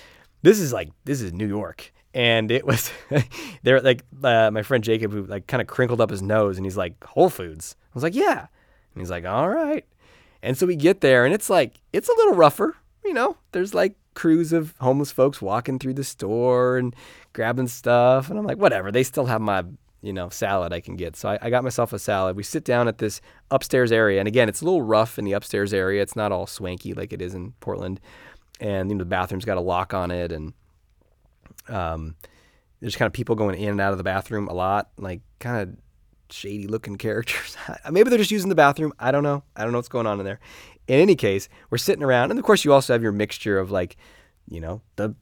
This 0.42 0.60
is 0.60 0.74
like 0.74 0.92
this 1.06 1.22
is 1.22 1.32
New 1.32 1.48
York, 1.48 1.94
and 2.14 2.52
it 2.52 2.66
was 2.66 2.92
there 3.64 3.82
like 3.82 4.04
uh, 4.24 4.52
my 4.52 4.62
friend 4.62 4.84
Jacob 4.84 5.12
who 5.12 5.26
like 5.26 5.48
kind 5.48 5.62
of 5.62 5.68
crinkled 5.68 6.02
up 6.02 6.10
his 6.10 6.22
nose 6.22 6.58
and 6.58 6.66
he's 6.66 6.78
like 6.78 7.04
Whole 7.04 7.30
Foods. 7.30 7.76
I 7.80 7.92
was 7.94 8.04
like, 8.04 8.16
yeah, 8.16 8.40
and 8.40 9.02
he's 9.02 9.12
like, 9.12 9.26
all 9.26 9.50
right. 9.50 9.86
And 10.42 10.58
so 10.58 10.66
we 10.66 10.76
get 10.76 11.02
there 11.02 11.26
and 11.26 11.34
it's 11.34 11.50
like 11.50 11.80
it's 11.92 12.10
a 12.10 12.14
little 12.14 12.34
rougher, 12.36 12.76
you 13.04 13.14
know. 13.14 13.38
There's 13.52 13.74
like 13.74 13.96
crews 14.14 14.54
of 14.54 14.76
homeless 14.80 15.12
folks 15.12 15.42
walking 15.42 15.80
through 15.80 15.96
the 15.96 16.04
store 16.04 16.78
and 16.78 16.96
grabbing 17.34 17.68
stuff, 17.68 18.30
and 18.30 18.38
I'm 18.38 18.46
like, 18.46 18.58
whatever. 18.58 18.92
They 18.92 19.04
still 19.04 19.26
have 19.26 19.42
my 19.42 19.64
you 20.02 20.14
know 20.14 20.30
salad 20.30 20.74
I 20.74 20.82
can 20.82 20.96
get. 20.96 21.16
So 21.16 21.30
I, 21.30 21.40
I 21.42 21.50
got 21.50 21.64
myself 21.64 21.94
a 21.94 22.00
salad. 22.00 22.36
We 22.36 22.44
sit 22.44 22.66
down 22.66 22.88
at 22.88 23.00
this 23.00 23.22
upstairs 23.50 23.92
area, 23.92 24.20
and 24.20 24.28
again, 24.28 24.50
it's 24.50 24.62
a 24.62 24.66
little 24.66 24.82
rough 24.82 25.18
in 25.18 25.26
the 25.26 25.34
upstairs 25.34 25.74
area. 25.74 26.02
It's 26.02 26.16
not 26.16 26.32
all 26.32 26.46
swanky 26.46 26.94
like 26.94 27.14
it 27.14 27.22
is 27.22 27.34
in 27.34 27.54
Portland, 27.60 28.00
and 28.60 28.90
you 28.90 28.96
know 28.96 29.04
the 29.04 29.10
bathroom's 29.10 29.46
got 29.46 29.58
a 29.58 29.62
lock 29.62 29.94
on 29.94 30.12
it 30.12 30.32
and 30.32 30.54
um, 31.70 32.16
there's 32.80 32.96
kind 32.96 33.08
of 33.08 33.14
people 33.14 33.36
going 33.36 33.58
in 33.58 33.70
and 33.70 33.82
out 33.82 33.92
of 33.92 33.98
the 33.98 34.04
bathroom 34.04 34.48
a 34.48 34.54
lot, 34.54 34.90
like 34.98 35.22
kind 35.40 35.62
of 35.62 35.78
shady 36.30 36.68
looking 36.68 36.96
characters. 36.98 37.56
Maybe 37.92 38.10
they're 38.10 38.20
just 38.20 38.32
using 38.32 38.50
the 38.50 38.56
bathroom. 38.56 38.94
I 39.00 39.12
don't 39.12 39.24
know. 39.24 39.44
I 39.56 39.64
don't 39.64 39.72
know 39.72 39.78
what's 39.78 39.88
going 39.88 40.08
on 40.08 40.20
in 40.20 40.26
there. 40.26 40.40
In 40.88 41.00
any 41.00 41.16
case, 41.16 41.48
we're 41.70 41.78
sitting 41.78 42.04
around, 42.04 42.32
and 42.32 42.40
of 42.40 42.46
course, 42.46 42.66
you 42.66 42.74
also 42.74 42.94
have 42.94 43.02
your 43.02 43.14
mixture 43.14 43.58
of 43.58 43.72
like, 43.72 43.96
you 44.50 44.60
know, 44.60 44.82
the 44.98 45.16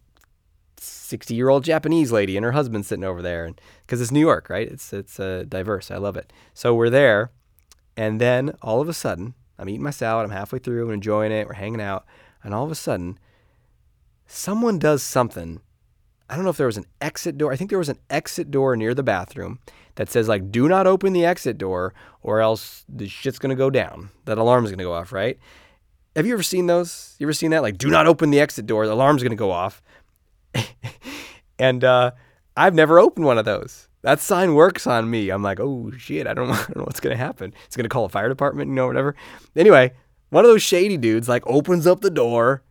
60 0.78 1.36
year 1.36 1.50
old 1.50 1.64
Japanese 1.64 2.12
lady 2.12 2.36
and 2.36 2.44
her 2.44 2.54
husband 2.54 2.86
sitting 2.86 3.04
over 3.04 3.22
there, 3.22 3.46
and 3.46 3.62
because 3.86 4.02
it's 4.02 4.12
New 4.12 4.20
York, 4.20 4.50
right? 4.50 4.68
It's 4.68 4.92
it's 4.92 5.20
uh, 5.20 5.46
diverse. 5.48 5.92
I 5.92 5.98
love 5.98 6.18
it. 6.18 6.34
So 6.56 6.74
we're 6.74 6.90
there, 6.90 7.32
and 7.96 8.20
then 8.20 8.56
all 8.64 8.82
of 8.82 8.90
a 8.90 8.94
sudden, 8.94 9.36
I'm 9.60 9.70
eating 9.70 9.84
my 9.84 9.92
salad. 9.92 10.26
I'm 10.26 10.32
halfway 10.32 10.58
through 10.58 10.86
and 10.86 10.96
enjoying 10.96 11.32
it. 11.32 11.46
We're 11.46 11.54
hanging 11.54 11.82
out, 11.82 12.06
and 12.44 12.56
all 12.56 12.66
of 12.66 12.72
a 12.72 12.76
sudden, 12.76 13.20
someone 14.26 14.80
does 14.80 15.04
something 15.04 15.62
I 16.32 16.36
don't 16.36 16.46
know 16.46 16.50
if 16.50 16.58
there 16.58 16.68
was 16.68 16.78
an 16.78 16.86
exit 17.02 17.38
door. 17.38 17.52
I 17.52 17.58
think 17.58 17.70
there 17.70 17.78
was 17.78 17.90
an 17.90 18.00
exit 18.10 18.50
door 18.50 18.78
near 18.78 18.94
the 18.94 19.04
bathroom 19.04 19.60
that 19.96 20.10
says 20.10 20.30
like 20.30 20.50
do 20.50 20.70
not 20.70 20.88
open 20.88 21.12
the 21.12 21.26
exit 21.26 21.58
door 21.58 21.94
or 22.22 22.40
else 22.40 22.86
the 22.88 23.10
shit's 23.10 23.38
going 23.38 23.50
to 23.50 23.56
go 23.56 23.70
down. 23.70 24.12
That 24.24 24.38
alarm's 24.38 24.70
going 24.70 24.78
to 24.78 24.86
go 24.86 24.94
off, 24.94 25.12
right? 25.12 25.38
Have 26.16 26.26
you 26.26 26.32
ever 26.32 26.42
seen 26.42 26.68
those? 26.68 27.18
You 27.20 27.26
ever 27.28 27.34
seen 27.34 27.52
that? 27.52 27.62
Like 27.62 27.78
do 27.78 27.90
not 27.90 28.08
open 28.08 28.32
the 28.32 28.40
exit 28.40 28.66
door, 28.66 28.88
the 28.88 28.94
alarm's 28.94 29.22
going 29.22 29.32
to 29.32 29.36
go 29.36 29.52
off. 29.52 29.82
and 31.60 31.84
uh, 31.84 32.12
I've 32.56 32.76
never 32.76 32.98
opened 32.98 33.26
one 33.26 33.38
of 33.38 33.44
those. 33.44 33.90
That 34.02 34.22
sign 34.22 34.56
works 34.56 34.88
on 34.88 35.10
me. 35.10 35.32
I'm 35.32 35.44
like, 35.44 35.60
oh 35.60 35.92
shit, 35.98 36.28
I 36.28 36.34
don't, 36.34 36.50
I 36.50 36.56
don't 36.68 36.78
know 36.78 36.84
what's 36.84 37.02
gonna 37.02 37.18
happen. 37.18 37.54
It's 37.66 37.76
gonna 37.76 37.90
call 37.90 38.06
a 38.06 38.10
fire 38.10 38.30
department, 38.30 38.70
you 38.70 38.76
know, 38.76 38.88
whatever. 38.88 39.16
Anyway, 39.54 39.94
one 40.30 40.46
of 40.46 40.50
those 40.50 40.64
shady 40.64 40.96
dudes 40.96 41.28
like 41.28 41.46
opens 41.46 41.86
up 41.86 42.00
the 42.00 42.10
door, 42.10 42.64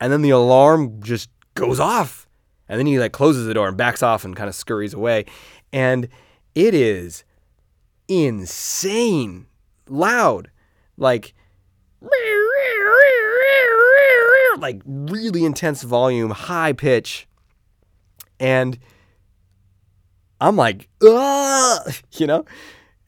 and 0.00 0.10
then 0.10 0.22
the 0.22 0.30
alarm 0.30 1.02
just 1.02 1.28
goes 1.54 1.78
off 1.78 2.25
and 2.68 2.78
then 2.78 2.86
he 2.86 2.98
like 2.98 3.12
closes 3.12 3.46
the 3.46 3.54
door 3.54 3.68
and 3.68 3.76
backs 3.76 4.02
off 4.02 4.24
and 4.24 4.36
kind 4.36 4.48
of 4.48 4.54
scurries 4.54 4.94
away. 4.94 5.24
And 5.72 6.08
it 6.54 6.74
is 6.74 7.24
insane 8.08 9.46
loud. 9.88 10.50
Like 10.96 11.34
like 14.58 14.80
really 14.86 15.44
intense 15.44 15.82
volume, 15.82 16.30
high 16.30 16.72
pitch. 16.72 17.28
And 18.40 18.78
I'm 20.40 20.56
like, 20.56 20.88
Ugh! 21.06 21.94
you 22.12 22.26
know? 22.26 22.44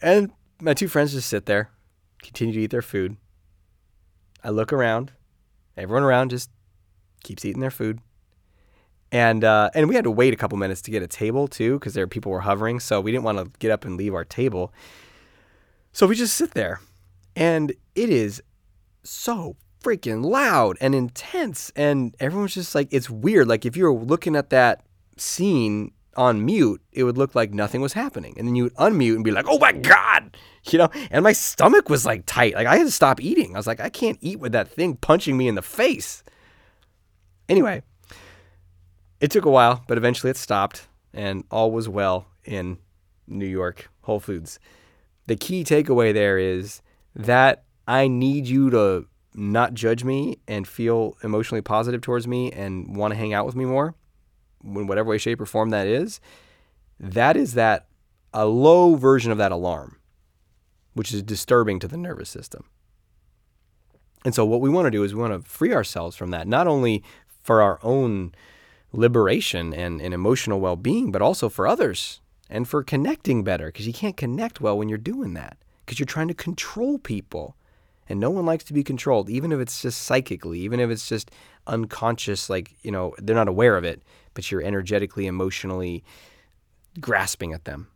And 0.01 0.31
my 0.61 0.75
two 0.75 0.88
friends 0.88 1.12
just 1.12 1.29
sit 1.29 1.47
there, 1.47 1.71
continue 2.23 2.55
to 2.55 2.61
eat 2.61 2.71
their 2.71 2.83
food. 2.83 3.16
I 4.44 4.51
look 4.51 4.73
around. 4.73 5.12
Everyone 5.77 6.03
around 6.03 6.31
just 6.31 6.51
keeps 7.23 7.44
eating 7.44 7.61
their 7.61 7.71
food 7.71 8.01
and 9.11 9.44
uh, 9.44 9.71
and 9.75 9.88
we 9.88 9.94
had 9.94 10.05
to 10.05 10.11
wait 10.11 10.35
a 10.35 10.37
couple 10.37 10.59
minutes 10.59 10.83
to 10.83 10.90
get 10.90 11.03
a 11.03 11.07
table 11.07 11.49
too 11.49 11.79
because 11.79 11.94
there 11.94 12.07
people 12.07 12.31
were 12.33 12.40
hovering, 12.40 12.81
so 12.81 13.01
we 13.01 13.11
didn't 13.11 13.25
want 13.25 13.38
to 13.38 13.51
get 13.59 13.71
up 13.71 13.85
and 13.85 13.97
leave 13.97 14.14
our 14.14 14.25
table. 14.25 14.73
So 15.92 16.07
we 16.07 16.14
just 16.14 16.37
sit 16.37 16.53
there, 16.53 16.81
and 17.35 17.73
it 17.94 18.11
is 18.11 18.42
so 19.03 19.57
freaking 19.83 20.25
loud 20.25 20.77
and 20.81 20.94
intense, 20.94 21.73
and 21.75 22.14
everyone's 22.21 22.55
just 22.55 22.75
like, 22.75 22.88
it's 22.90 23.09
weird. 23.09 23.49
Like 23.49 23.64
if 23.64 23.77
you 23.77 23.85
were 23.85 23.94
looking 23.94 24.37
at 24.37 24.51
that 24.51 24.83
scene 25.16 25.92
on 26.16 26.44
mute, 26.44 26.83
it 26.92 27.05
would 27.05 27.16
look 27.16 27.35
like 27.35 27.53
nothing 27.53 27.81
was 27.81 27.94
happening, 27.94 28.35
and 28.37 28.47
then 28.47 28.57
you 28.57 28.64
would 28.64 28.75
unmute 28.75 29.14
and 29.14 29.25
be 29.25 29.31
like, 29.31 29.47
oh 29.49 29.59
my 29.59 29.73
god, 29.73 30.37
you 30.71 30.79
know. 30.79 30.90
And 31.11 31.23
my 31.25 31.33
stomach 31.33 31.88
was 31.88 32.05
like 32.05 32.25
tight, 32.27 32.55
like 32.55 32.66
I 32.66 32.77
had 32.77 32.87
to 32.87 32.92
stop 32.92 33.23
eating. 33.23 33.55
I 33.55 33.59
was 33.59 33.66
like, 33.66 33.81
I 33.81 33.88
can't 33.88 34.18
eat 34.21 34.38
with 34.38 34.53
that 34.53 34.68
thing 34.68 34.97
punching 34.97 35.37
me 35.37 35.49
in 35.49 35.55
the 35.55 35.62
face. 35.62 36.23
Anyway, 37.49 37.83
it 39.20 39.31
took 39.31 39.44
a 39.44 39.50
while, 39.50 39.85
but 39.88 39.98
eventually 39.98 40.31
it 40.31 40.37
stopped, 40.37 40.87
and 41.12 41.44
all 41.50 41.70
was 41.70 41.88
well 41.88 42.26
in 42.44 42.78
New 43.26 43.46
York 43.46 43.90
Whole 44.02 44.20
Foods. 44.20 44.59
The 45.26 45.37
key 45.37 45.64
takeaway 45.64 46.14
there 46.14 46.38
is 46.38 46.83
that 47.14 47.64
I 47.87 48.09
need 48.09 48.46
you 48.46 48.70
to 48.70 49.07
not 49.35 49.74
judge 49.74 50.04
me 50.04 50.38
and 50.46 50.66
feel 50.66 51.16
emotionally 51.22 51.62
positive 51.62 52.00
towards 52.00 52.26
me 52.26 52.50
and 52.52 52.96
want 52.96 53.12
to 53.12 53.18
hang 53.18 53.33
out 53.33 53.46
with 53.46 53.57
me 53.57 53.64
more, 53.64 53.94
in 54.64 54.87
whatever 54.87 55.11
way, 55.11 55.18
shape, 55.18 55.40
or 55.40 55.46
form 55.46 55.70
that 55.70 55.87
is, 55.87 56.20
that 56.98 57.37
is 57.37 57.54
that 57.54 57.87
a 58.33 58.46
low 58.46 58.94
version 58.94 59.31
of 59.33 59.38
that 59.38 59.52
alarm, 59.52 59.96
which 60.94 61.12
is 61.12 61.22
disturbing 61.22 61.78
to 61.78 61.88
the 61.88 61.96
nervous 61.96 62.28
system. 62.28 62.64
And 64.24 64.35
so, 64.35 64.44
what 64.44 64.61
we 64.61 64.68
want 64.68 64.87
to 64.87 64.90
do 64.90 65.04
is 65.04 65.14
we 65.14 65.20
want 65.20 65.33
to 65.33 65.48
free 65.48 65.72
ourselves 65.72 66.16
from 66.16 66.31
that, 66.31 66.48
not 66.48 66.66
only 66.66 67.04
for 67.42 67.62
our 67.62 67.78
own 67.83 68.33
liberation 68.92 69.74
and, 69.74 70.01
and 70.01 70.14
emotional 70.14 70.61
well 70.61 70.77
being, 70.77 71.12
but 71.12 71.22
also 71.22 71.48
for 71.48 71.66
others 71.66 72.20
and 72.48 72.68
for 72.68 72.83
connecting 72.83 73.44
better 73.44 73.66
because 73.66 73.87
you 73.87 73.92
can't 73.92 74.16
connect 74.16 74.61
well 74.61 74.77
when 74.79 74.88
you're 74.88 74.98
doing 74.98 75.35
that 75.35 75.59
because 75.85 75.98
you're 75.98 76.07
trying 76.07 76.29
to 76.29 76.35
control 76.35 76.98
people. 76.98 77.57
And 78.11 78.18
no 78.18 78.31
one 78.31 78.46
likes 78.46 78.64
to 78.64 78.72
be 78.72 78.83
controlled, 78.83 79.29
even 79.29 79.53
if 79.53 79.61
it's 79.61 79.83
just 79.83 80.01
psychically, 80.03 80.61
even 80.61 80.81
if 80.81 80.88
it's 80.88 81.07
just 81.07 81.31
unconscious, 81.66 82.48
like, 82.48 82.72
you 82.83 82.90
know, 82.90 83.14
they're 83.18 83.37
not 83.37 83.48
aware 83.48 83.77
of 83.77 83.85
it, 83.85 84.03
but 84.33 84.51
you're 84.51 84.62
energetically, 84.62 85.27
emotionally 85.27 86.03
grasping 87.01 87.53
at 87.53 87.66
them. 87.66 87.88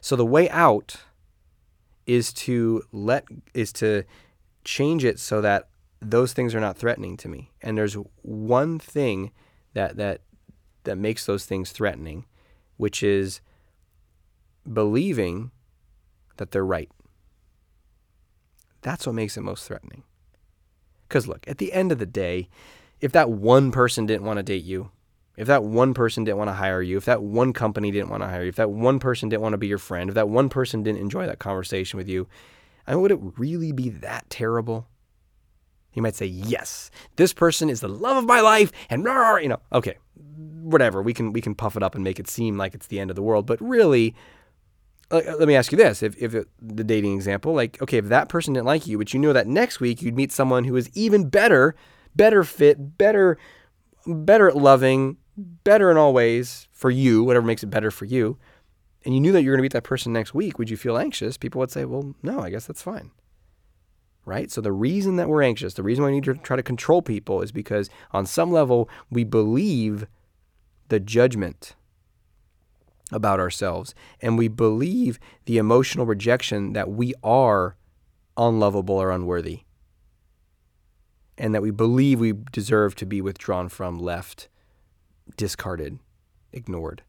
So 0.00 0.16
the 0.16 0.26
way 0.26 0.50
out 0.50 0.96
is 2.04 2.32
to 2.32 2.82
let, 2.90 3.24
is 3.54 3.72
to 3.74 4.02
change 4.64 5.04
it 5.04 5.20
so 5.20 5.40
that 5.40 5.68
those 6.00 6.32
things 6.32 6.54
are 6.54 6.60
not 6.60 6.76
threatening 6.76 7.16
to 7.18 7.28
me. 7.28 7.52
And 7.62 7.78
there's 7.78 7.94
one 8.22 8.80
thing 8.80 9.30
that, 9.76 9.96
that, 9.98 10.22
that 10.84 10.96
makes 10.96 11.26
those 11.26 11.44
things 11.44 11.70
threatening, 11.70 12.24
which 12.78 13.02
is 13.02 13.42
believing 14.72 15.50
that 16.38 16.50
they're 16.50 16.64
right. 16.64 16.90
That's 18.80 19.06
what 19.06 19.14
makes 19.14 19.36
it 19.36 19.42
most 19.42 19.66
threatening. 19.66 20.02
Because 21.06 21.28
look, 21.28 21.46
at 21.46 21.58
the 21.58 21.74
end 21.74 21.92
of 21.92 21.98
the 21.98 22.06
day, 22.06 22.48
if 23.02 23.12
that 23.12 23.30
one 23.30 23.70
person 23.70 24.06
didn't 24.06 24.24
want 24.24 24.38
to 24.38 24.42
date 24.42 24.64
you, 24.64 24.90
if 25.36 25.46
that 25.46 25.62
one 25.62 25.92
person 25.92 26.24
didn't 26.24 26.38
want 26.38 26.48
to 26.48 26.54
hire 26.54 26.80
you, 26.80 26.96
if 26.96 27.04
that 27.04 27.22
one 27.22 27.52
company 27.52 27.90
didn't 27.90 28.08
want 28.08 28.22
to 28.22 28.28
hire 28.28 28.44
you, 28.44 28.48
if 28.48 28.56
that 28.56 28.70
one 28.70 28.98
person 28.98 29.28
didn't 29.28 29.42
want 29.42 29.52
to 29.52 29.58
be 29.58 29.66
your 29.66 29.76
friend, 29.76 30.08
if 30.08 30.14
that 30.14 30.30
one 30.30 30.48
person 30.48 30.82
didn't 30.82 31.02
enjoy 31.02 31.26
that 31.26 31.38
conversation 31.38 31.98
with 31.98 32.08
you, 32.08 32.26
I 32.86 32.92
mean, 32.92 33.02
would 33.02 33.12
it 33.12 33.20
really 33.36 33.72
be 33.72 33.90
that 33.90 34.30
terrible? 34.30 34.88
You 35.96 36.02
might 36.02 36.14
say, 36.14 36.26
yes, 36.26 36.90
this 37.16 37.32
person 37.32 37.70
is 37.70 37.80
the 37.80 37.88
love 37.88 38.18
of 38.18 38.26
my 38.26 38.40
life, 38.40 38.70
and 38.90 39.02
you 39.02 39.48
know, 39.48 39.60
okay, 39.72 39.96
whatever. 40.60 41.02
We 41.02 41.14
can 41.14 41.32
we 41.32 41.40
can 41.40 41.54
puff 41.54 41.74
it 41.74 41.82
up 41.82 41.94
and 41.94 42.04
make 42.04 42.20
it 42.20 42.28
seem 42.28 42.58
like 42.58 42.74
it's 42.74 42.86
the 42.86 43.00
end 43.00 43.10
of 43.10 43.16
the 43.16 43.22
world, 43.22 43.46
but 43.46 43.58
really, 43.62 44.14
uh, 45.10 45.22
let 45.38 45.48
me 45.48 45.56
ask 45.56 45.72
you 45.72 45.78
this: 45.78 46.02
if 46.02 46.14
if 46.22 46.34
it, 46.34 46.48
the 46.60 46.84
dating 46.84 47.14
example, 47.14 47.54
like, 47.54 47.80
okay, 47.82 47.96
if 47.96 48.06
that 48.10 48.28
person 48.28 48.52
didn't 48.52 48.66
like 48.66 48.86
you, 48.86 48.98
but 48.98 49.14
you 49.14 49.18
know 49.18 49.32
that 49.32 49.46
next 49.46 49.80
week 49.80 50.02
you'd 50.02 50.14
meet 50.14 50.32
someone 50.32 50.64
who 50.64 50.76
is 50.76 50.90
even 50.94 51.30
better, 51.30 51.74
better 52.14 52.44
fit, 52.44 52.98
better, 52.98 53.38
better 54.06 54.48
at 54.48 54.56
loving, 54.56 55.16
better 55.36 55.90
in 55.90 55.96
all 55.96 56.12
ways 56.12 56.68
for 56.72 56.90
you, 56.90 57.24
whatever 57.24 57.46
makes 57.46 57.62
it 57.62 57.70
better 57.70 57.90
for 57.90 58.04
you, 58.04 58.36
and 59.06 59.14
you 59.14 59.20
knew 59.20 59.32
that 59.32 59.42
you're 59.42 59.54
going 59.54 59.60
to 59.60 59.62
meet 59.62 59.72
that 59.72 59.84
person 59.84 60.12
next 60.12 60.34
week, 60.34 60.58
would 60.58 60.68
you 60.68 60.76
feel 60.76 60.98
anxious? 60.98 61.38
People 61.38 61.60
would 61.60 61.70
say, 61.70 61.86
well, 61.86 62.14
no, 62.22 62.40
I 62.40 62.50
guess 62.50 62.66
that's 62.66 62.82
fine. 62.82 63.12
Right? 64.26 64.50
So 64.50 64.60
the 64.60 64.72
reason 64.72 65.16
that 65.16 65.28
we're 65.28 65.42
anxious, 65.42 65.74
the 65.74 65.84
reason 65.84 66.02
why 66.02 66.10
we 66.10 66.16
need 66.16 66.24
to 66.24 66.34
try 66.34 66.56
to 66.56 66.62
control 66.62 67.00
people 67.00 67.40
is 67.42 67.52
because 67.52 67.88
on 68.10 68.26
some 68.26 68.50
level 68.50 68.90
we 69.08 69.22
believe 69.24 70.06
the 70.88 71.00
judgment 71.00 71.76
about 73.12 73.38
ourselves 73.38 73.94
and 74.20 74.36
we 74.36 74.48
believe 74.48 75.20
the 75.44 75.58
emotional 75.58 76.06
rejection 76.06 76.72
that 76.72 76.90
we 76.90 77.14
are 77.22 77.76
unlovable 78.36 78.96
or 78.96 79.12
unworthy 79.12 79.60
and 81.38 81.54
that 81.54 81.62
we 81.62 81.70
believe 81.70 82.18
we 82.18 82.32
deserve 82.50 82.96
to 82.96 83.06
be 83.06 83.20
withdrawn 83.20 83.68
from, 83.68 83.96
left, 83.96 84.48
discarded, 85.36 86.00
ignored. 86.52 87.02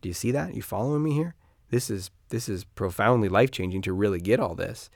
Do 0.00 0.08
you 0.08 0.14
see 0.14 0.30
that? 0.30 0.54
You 0.54 0.62
following 0.62 1.02
me 1.02 1.14
here? 1.14 1.34
This 1.70 1.90
is 1.90 2.10
this 2.28 2.48
is 2.48 2.64
profoundly 2.64 3.28
life-changing 3.28 3.82
to 3.82 3.92
really 3.92 4.20
get 4.20 4.40
all 4.40 4.54
this 4.54 4.88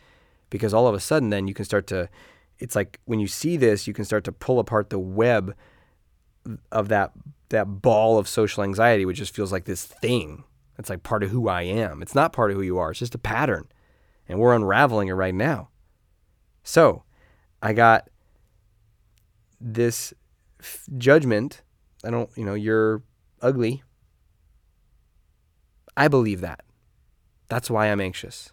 because 0.50 0.72
all 0.72 0.86
of 0.86 0.94
a 0.94 1.00
sudden 1.00 1.30
then 1.30 1.48
you 1.48 1.54
can 1.54 1.64
start 1.64 1.86
to 1.86 2.08
it's 2.58 2.74
like 2.74 3.00
when 3.04 3.18
you 3.18 3.26
see 3.26 3.56
this 3.56 3.86
you 3.86 3.92
can 3.92 4.04
start 4.04 4.24
to 4.24 4.32
pull 4.32 4.58
apart 4.58 4.90
the 4.90 4.98
web 4.98 5.54
of 6.72 6.88
that 6.88 7.12
that 7.48 7.80
ball 7.80 8.18
of 8.18 8.28
social 8.28 8.62
anxiety, 8.62 9.04
which 9.04 9.18
just 9.18 9.34
feels 9.34 9.52
like 9.52 9.64
this 9.64 9.84
thing. 9.84 10.44
It's 10.78 10.90
like 10.90 11.02
part 11.02 11.22
of 11.22 11.30
who 11.30 11.48
I 11.48 11.62
am. 11.62 12.02
It's 12.02 12.14
not 12.14 12.32
part 12.32 12.50
of 12.50 12.56
who 12.56 12.62
you 12.62 12.78
are. 12.78 12.90
It's 12.90 12.98
just 12.98 13.14
a 13.14 13.18
pattern, 13.18 13.68
and 14.28 14.38
we're 14.38 14.54
unraveling 14.54 15.08
it 15.08 15.12
right 15.12 15.34
now. 15.34 15.68
So, 16.62 17.04
I 17.62 17.72
got 17.72 18.10
this 19.60 20.12
f- 20.60 20.86
judgment. 20.98 21.62
I 22.04 22.10
don't, 22.10 22.28
you 22.36 22.44
know, 22.44 22.54
you're 22.54 23.02
ugly. 23.40 23.82
I 25.96 26.08
believe 26.08 26.40
that. 26.42 26.62
That's 27.48 27.70
why 27.70 27.86
I'm 27.86 28.00
anxious. 28.00 28.52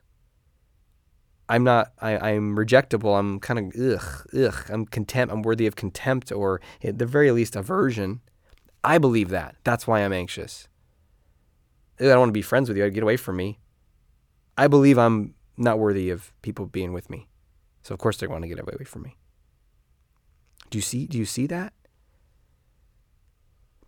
I'm 1.54 1.63
not, 1.63 1.94
I, 2.02 2.32
I'm 2.32 2.58
rejectable. 2.58 3.18
I'm 3.18 3.39
kind 3.39 3.60
of, 3.60 3.80
ugh, 3.80 4.28
ugh. 4.36 4.66
I'm 4.70 4.88
contempt. 4.88 5.32
I'm 5.32 5.44
worthy 5.44 5.68
of 5.68 5.76
contempt 5.76 6.32
or 6.32 6.60
at 6.84 6.98
the 6.98 7.06
very 7.06 7.30
least 7.30 7.56
aversion. 7.56 8.22
I 8.84 8.98
believe 8.98 9.30
that. 9.30 9.56
That's 9.63 9.86
why 9.86 10.00
I'm 10.00 10.12
anxious. 10.12 10.68
I 12.00 12.06
don't 12.06 12.18
want 12.18 12.30
to 12.30 12.34
be 12.34 12.42
friends 12.42 12.70
with 12.70 12.78
you. 12.80 12.89
Get 12.89 13.04
away 13.04 13.18
from 13.18 13.36
me. 13.36 13.60
I 14.58 14.68
believe 14.68 14.98
I'm 14.98 15.36
not 15.56 15.78
worthy 15.78 16.10
of 16.10 16.34
people 16.42 16.66
being 16.66 16.92
with 16.92 17.12
me. 17.12 17.28
So 17.84 17.94
of 17.94 18.00
course 18.00 18.18
they're 18.18 18.30
going 18.30 18.42
to 18.42 18.48
get 18.48 18.60
away 18.60 18.84
from 18.84 19.04
me. 19.04 19.18
Do 20.72 20.80
you 20.80 20.82
see 20.82 21.06
do 21.06 21.20
you 21.20 21.26
see 21.26 21.46
that? 21.48 21.74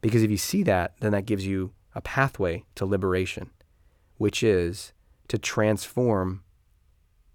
Because 0.01 0.21
if 0.21 0.29
you 0.29 0.37
see 0.37 0.61
that, 0.61 0.93
then 0.99 1.13
that 1.13 1.25
gives 1.25 1.47
you 1.47 1.73
a 1.95 2.01
pathway 2.01 2.63
to 2.75 2.85
liberation, 2.85 3.49
which 4.17 4.43
is 4.43 4.93
to 5.29 5.39
transform 5.39 6.43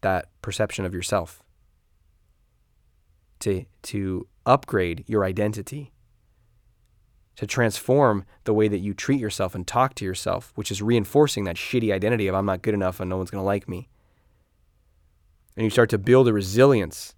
that 0.00 0.28
perception 0.42 0.84
of 0.84 0.94
yourself 0.94 1.42
to 3.40 3.64
to 3.82 4.26
upgrade 4.46 5.04
your 5.06 5.24
identity 5.24 5.92
to 7.36 7.46
transform 7.46 8.24
the 8.44 8.52
way 8.52 8.68
that 8.68 8.78
you 8.78 8.92
treat 8.92 9.20
yourself 9.20 9.54
and 9.54 9.66
talk 9.66 9.94
to 9.94 10.04
yourself 10.04 10.52
which 10.54 10.70
is 10.70 10.82
reinforcing 10.82 11.44
that 11.44 11.56
shitty 11.56 11.92
identity 11.92 12.28
of 12.28 12.34
I'm 12.34 12.46
not 12.46 12.62
good 12.62 12.74
enough 12.74 13.00
and 13.00 13.08
no 13.08 13.16
one's 13.16 13.30
going 13.30 13.42
to 13.42 13.46
like 13.46 13.68
me. 13.68 13.88
And 15.56 15.64
you 15.64 15.70
start 15.70 15.90
to 15.90 15.98
build 15.98 16.28
a 16.28 16.32
resilience 16.32 17.14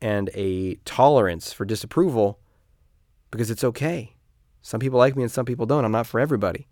and 0.00 0.30
a 0.34 0.76
tolerance 0.84 1.52
for 1.52 1.64
disapproval 1.64 2.40
because 3.30 3.50
it's 3.50 3.64
okay. 3.64 4.16
Some 4.62 4.80
people 4.80 4.98
like 4.98 5.14
me 5.14 5.22
and 5.22 5.32
some 5.32 5.44
people 5.44 5.66
don't. 5.66 5.84
I'm 5.84 5.92
not 5.92 6.06
for 6.06 6.20
everybody 6.20 6.66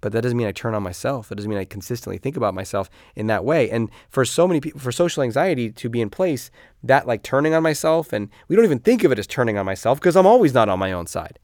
but 0.00 0.12
that 0.12 0.22
doesn't 0.22 0.38
mean 0.38 0.46
I 0.46 0.52
turn 0.52 0.74
on 0.74 0.82
myself. 0.82 1.28
That 1.28 1.36
doesn't 1.36 1.50
mean 1.50 1.58
I 1.58 1.64
consistently 1.64 2.18
think 2.18 2.36
about 2.36 2.54
myself 2.54 2.88
in 3.16 3.26
that 3.26 3.44
way. 3.44 3.70
And 3.70 3.90
for 4.08 4.24
so 4.24 4.46
many 4.46 4.60
people, 4.60 4.80
for 4.80 4.92
social 4.92 5.22
anxiety 5.22 5.70
to 5.72 5.88
be 5.88 6.00
in 6.00 6.10
place, 6.10 6.50
that 6.82 7.06
like 7.06 7.22
turning 7.22 7.54
on 7.54 7.62
myself, 7.62 8.12
and 8.12 8.28
we 8.46 8.56
don't 8.56 8.64
even 8.64 8.78
think 8.78 9.04
of 9.04 9.12
it 9.12 9.18
as 9.18 9.26
turning 9.26 9.58
on 9.58 9.66
myself 9.66 9.98
because 9.98 10.16
I'm 10.16 10.26
always 10.26 10.54
not 10.54 10.68
on 10.68 10.78
my 10.78 10.92
own 10.92 11.06
side. 11.06 11.38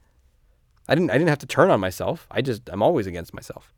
I 0.89 0.95
didn't, 0.95 1.11
I 1.11 1.15
didn't 1.15 1.31
have 1.31 1.39
to 1.39 1.47
turn 1.47 1.71
on 1.71 1.81
myself. 1.81 2.27
I 2.31 2.43
just, 2.43 2.69
I'm 2.69 2.83
always 2.83 3.07
against 3.07 3.35
myself 3.35 3.73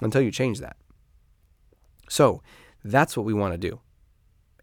until 0.00 0.22
you 0.22 0.30
change 0.30 0.60
that. 0.60 0.76
So 2.08 2.42
that's 2.84 3.16
what 3.16 3.26
we 3.26 3.34
want 3.34 3.54
to 3.54 3.58
do. 3.58 3.80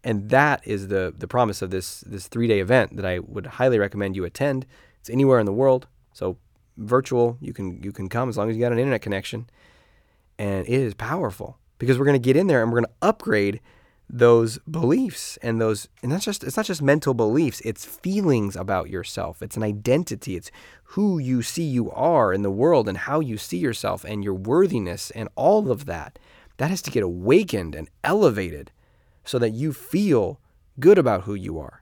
And 0.02 0.30
that 0.30 0.66
is 0.66 0.88
the, 0.88 1.14
the 1.16 1.28
promise 1.28 1.62
of 1.62 1.70
this, 1.70 2.00
this 2.00 2.26
three 2.26 2.48
day 2.48 2.60
event 2.60 2.96
that 2.96 3.04
I 3.04 3.18
would 3.20 3.46
highly 3.46 3.78
recommend 3.78 4.16
you 4.16 4.24
attend. 4.24 4.66
It's 4.98 5.10
anywhere 5.10 5.38
in 5.38 5.46
the 5.46 5.52
world. 5.52 5.86
So 6.12 6.36
virtual. 6.80 7.36
You 7.40 7.52
can 7.52 7.82
you 7.82 7.92
can 7.92 8.08
come 8.08 8.28
as 8.28 8.36
long 8.36 8.50
as 8.50 8.56
you 8.56 8.62
got 8.62 8.72
an 8.72 8.78
internet 8.78 9.02
connection, 9.02 9.48
and 10.38 10.66
it 10.66 10.72
is 10.72 10.94
powerful 10.94 11.58
because 11.78 11.98
we're 11.98 12.04
going 12.04 12.20
to 12.20 12.24
get 12.24 12.36
in 12.36 12.46
there 12.46 12.62
and 12.62 12.72
we're 12.72 12.80
going 12.80 12.92
to 12.92 13.08
upgrade 13.08 13.60
those 14.12 14.58
beliefs 14.68 15.38
and 15.40 15.60
those 15.60 15.88
and 16.02 16.10
that's 16.10 16.24
just 16.24 16.42
it's 16.42 16.56
not 16.56 16.66
just 16.66 16.82
mental 16.82 17.14
beliefs 17.14 17.60
it's 17.60 17.84
feelings 17.84 18.56
about 18.56 18.90
yourself. 18.90 19.42
It's 19.42 19.56
an 19.56 19.62
identity. 19.62 20.34
It's 20.34 20.50
who 20.82 21.18
you 21.18 21.42
see 21.42 21.62
you 21.62 21.90
are 21.92 22.32
in 22.32 22.42
the 22.42 22.50
world 22.50 22.88
and 22.88 22.98
how 22.98 23.20
you 23.20 23.36
see 23.36 23.58
yourself 23.58 24.04
and 24.04 24.24
your 24.24 24.34
worthiness 24.34 25.10
and 25.12 25.28
all 25.36 25.70
of 25.70 25.86
that. 25.86 26.18
That 26.56 26.70
has 26.70 26.82
to 26.82 26.90
get 26.90 27.04
awakened 27.04 27.74
and 27.74 27.88
elevated 28.02 28.72
so 29.24 29.38
that 29.38 29.50
you 29.50 29.72
feel 29.72 30.40
good 30.80 30.98
about 30.98 31.22
who 31.22 31.34
you 31.34 31.58
are 31.58 31.79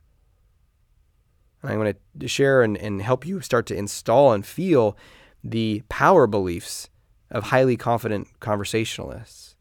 I 1.62 1.76
want 1.76 1.96
to 2.20 2.28
share 2.28 2.62
and, 2.62 2.76
and 2.76 3.02
help 3.02 3.26
you 3.26 3.40
start 3.40 3.66
to 3.66 3.76
install 3.76 4.32
and 4.32 4.46
feel 4.46 4.96
the 5.42 5.82
power 5.88 6.26
beliefs 6.26 6.88
of 7.30 7.44
highly 7.44 7.76
confident 7.76 8.28
conversationalists. 8.40 9.56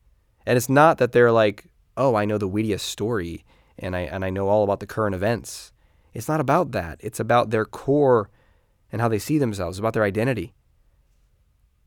And 0.45 0.57
it's 0.57 0.69
not 0.69 0.99
that 0.99 1.12
they're 1.12 1.31
like, 1.31 1.65
oh, 1.97 2.15
I 2.15 2.25
know 2.25 2.38
the 2.38 2.47
wittiest 2.47 2.86
story 2.86 3.43
and 3.79 3.95
I, 3.95 4.01
and 4.01 4.23
I 4.23 4.29
know 4.29 4.47
all 4.47 4.63
about 4.63 4.79
the 4.79 4.88
current 4.88 5.15
events. 5.15 5.71
It's 6.13 6.27
not 6.27 6.39
about 6.39 6.71
that. 6.71 6.99
It's 7.01 7.19
about 7.19 7.49
their 7.49 7.65
core 7.65 8.29
and 8.91 9.01
how 9.01 9.07
they 9.07 9.19
see 9.19 9.38
themselves, 9.38 9.77
about 9.77 9.93
their 9.93 10.03
identity. 10.03 10.53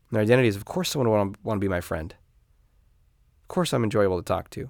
And 0.09 0.15
their 0.15 0.21
identity 0.21 0.47
is, 0.47 0.55
of 0.55 0.65
course, 0.65 0.89
someone 0.89 1.09
would 1.09 1.37
want 1.43 1.57
to 1.57 1.65
be 1.65 1.69
my 1.69 1.81
friend. 1.81 2.13
Of 3.41 3.47
course, 3.47 3.73
I'm 3.73 3.83
enjoyable 3.83 4.17
to 4.17 4.23
talk 4.23 4.49
to. 4.51 4.69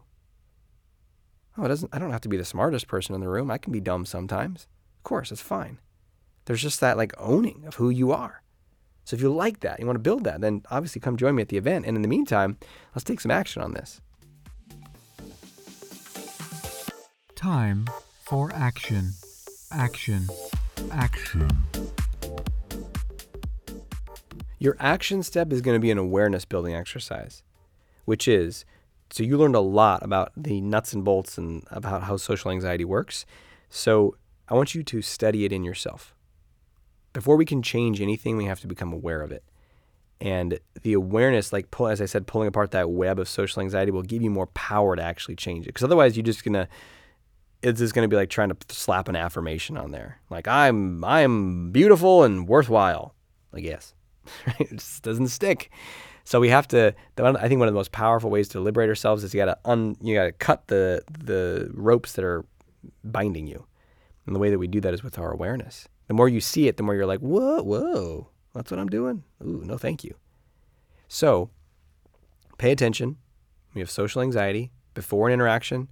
Oh, 1.58 1.66
it 1.66 1.68
doesn't 1.68 1.94
I 1.94 2.00
don't 2.00 2.12
have 2.12 2.22
to 2.22 2.30
be 2.30 2.38
the 2.38 2.46
smartest 2.46 2.88
person 2.88 3.14
in 3.14 3.22
the 3.22 3.28
room. 3.28 3.52
I 3.52 3.58
can 3.58 3.74
be 3.74 3.82
dumb 3.82 4.06
sometimes. 4.06 4.68
Of 5.02 5.04
course, 5.04 5.32
it's 5.32 5.42
fine. 5.42 5.80
There's 6.46 6.62
just 6.62 6.80
that 6.80 6.96
like 6.96 7.12
owning 7.18 7.64
of 7.66 7.74
who 7.74 7.90
you 7.90 8.12
are. 8.12 8.44
So 9.04 9.16
if 9.16 9.22
you 9.24 9.34
like 9.34 9.62
that, 9.62 9.80
you 9.80 9.88
want 9.88 9.96
to 9.96 10.00
build 10.00 10.26
that, 10.26 10.42
then 10.42 10.62
obviously 10.70 11.02
come 11.02 11.18
join 11.18 11.34
me 11.34 11.42
at 11.42 11.50
the 11.50 11.58
event. 11.58 11.88
And 11.88 11.96
in 11.96 12.04
the 12.04 12.08
meantime, 12.08 12.60
let's 12.94 13.04
take 13.04 13.20
some 13.20 13.32
action 13.32 13.64
on 13.64 13.74
this. 13.74 14.00
Time 17.36 17.88
for 18.22 18.52
action. 18.54 19.14
Action. 19.72 20.28
Action. 20.92 21.50
Your 24.60 24.78
action 24.80 25.24
step 25.24 25.52
is 25.52 25.62
going 25.62 25.76
to 25.76 25.82
be 25.82 25.90
an 25.90 25.98
awareness 25.98 26.46
building 26.46 26.76
exercise, 26.76 27.42
which 28.06 28.28
is 28.28 28.66
so 29.10 29.24
you 29.24 29.36
learned 29.36 29.56
a 29.56 29.62
lot 29.62 30.04
about 30.04 30.32
the 30.38 30.62
nuts 30.62 30.94
and 30.94 31.04
bolts 31.04 31.40
and 31.40 31.64
about 31.72 32.04
how 32.04 32.18
social 32.18 32.52
anxiety 32.52 32.86
works. 32.86 33.26
So 33.72 34.16
I 34.52 34.56
want 34.56 34.76
you 34.76 34.84
to 34.84 35.02
study 35.02 35.46
it 35.46 35.54
in 35.54 35.64
yourself. 35.64 36.14
Before 37.14 37.38
we 37.38 37.46
can 37.46 37.62
change 37.62 38.02
anything, 38.02 38.36
we 38.36 38.46
have 38.46 38.60
to 38.60 38.68
become 38.68 38.92
aware 38.92 39.22
of 39.22 39.32
it. 39.32 39.46
And 40.20 40.60
the 40.82 40.92
awareness, 40.92 41.54
like 41.54 41.72
pull, 41.72 41.88
as 41.88 42.02
I 42.02 42.06
said, 42.06 42.28
pulling 42.28 42.50
apart 42.50 42.72
that 42.72 42.92
web 42.92 43.18
of 43.18 43.30
social 43.30 43.62
anxiety 43.62 43.92
will 43.92 44.04
give 44.04 44.22
you 44.22 44.30
more 44.30 44.48
power 44.48 44.98
to 44.98 45.02
actually 45.02 45.38
change 45.38 45.66
it. 45.66 45.70
Because 45.70 45.86
otherwise, 45.86 46.18
you're 46.18 46.26
just 46.26 46.44
gonna 46.44 46.68
it's 47.64 47.80
just 47.80 47.94
to 47.94 48.08
be 48.08 48.16
like 48.16 48.30
trying 48.30 48.50
to 48.50 48.58
slap 48.70 49.08
an 49.08 49.16
affirmation 49.16 49.78
on 49.78 49.92
there. 49.92 50.20
Like 50.30 50.50
I'm 50.50 51.02
I'm 51.06 51.72
beautiful 51.72 52.24
and 52.24 52.46
worthwhile. 52.46 53.16
Like 53.54 53.64
yes. 53.64 53.94
it 54.60 54.70
just 54.72 55.02
doesn't 55.02 55.30
stick. 55.30 55.72
So 56.26 56.42
we 56.42 56.50
have 56.50 56.68
to 56.70 56.94
I 57.18 57.48
think 57.48 57.60
one 57.60 57.70
of 57.70 57.74
the 57.74 57.80
most 57.80 57.94
powerful 57.94 58.30
ways 58.30 58.50
to 58.50 58.60
liberate 58.60 58.90
ourselves 58.90 59.24
is 59.24 59.34
you 59.34 59.40
got 59.40 59.46
to 59.46 59.58
un 59.64 59.96
you 60.02 60.14
got 60.14 60.26
to 60.26 60.34
cut 60.34 60.68
the 60.68 61.04
the 61.20 61.72
ropes 61.74 62.14
that 62.14 62.26
are 62.26 62.44
binding 63.04 63.48
you. 63.48 63.66
And 64.26 64.36
the 64.36 64.40
way 64.40 64.50
that 64.50 64.60
we 64.60 64.68
do 64.68 64.82
that 64.82 64.94
is 64.94 65.04
with 65.04 65.18
our 65.18 65.32
awareness. 65.32 65.88
The 66.08 66.14
more 66.14 66.30
you 66.30 66.42
see 66.42 66.68
it, 66.68 66.78
the 66.78 66.84
more 66.84 66.96
you're 66.96 67.06
like, 67.06 67.20
"Whoa, 67.20 67.62
whoa. 67.64 68.30
That's 68.54 68.70
what 68.70 68.80
I'm 68.80 68.90
doing." 68.90 69.24
Ooh, 69.44 69.64
no 69.66 69.78
thank 69.78 70.04
you. 70.04 70.16
So, 71.08 71.50
pay 72.58 72.72
attention. 72.72 73.18
We 73.74 73.82
have 73.82 73.90
social 73.90 74.22
anxiety 74.22 74.72
before 74.94 75.28
an 75.28 75.34
interaction 75.34 75.88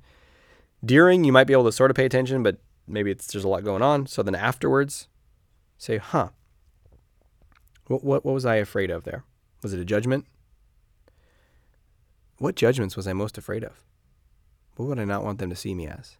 during, 0.84 1.24
you 1.24 1.32
might 1.32 1.48
be 1.48 1.54
able 1.54 1.66
to 1.66 1.72
sort 1.72 1.92
of 1.92 1.96
pay 1.98 2.06
attention, 2.06 2.44
but 2.44 2.58
maybe 2.88 3.12
it's 3.12 3.28
there's 3.28 3.44
a 3.44 3.48
lot 3.48 3.64
going 3.64 3.82
on. 3.82 4.08
So 4.08 4.24
then 4.24 4.36
afterwards, 4.36 5.08
say, 5.78 5.98
huh, 5.98 6.30
what, 7.88 8.04
what, 8.04 8.26
what 8.26 8.34
was 8.34 8.46
I 8.46 8.56
afraid 8.56 8.90
of 8.90 9.04
there? 9.04 9.24
Was 9.62 9.74
it 9.74 9.80
a 9.80 9.86
judgment? 9.86 10.26
What 12.38 12.56
judgments 12.56 12.96
was 12.96 13.08
I 13.08 13.14
most 13.14 13.38
afraid 13.38 13.64
of? 13.64 13.84
What 14.76 14.88
would 14.88 15.00
I 15.00 15.06
not 15.06 15.24
want 15.24 15.40
them 15.40 15.50
to 15.50 15.56
see 15.56 15.76
me 15.76 15.88
as? 15.88 16.18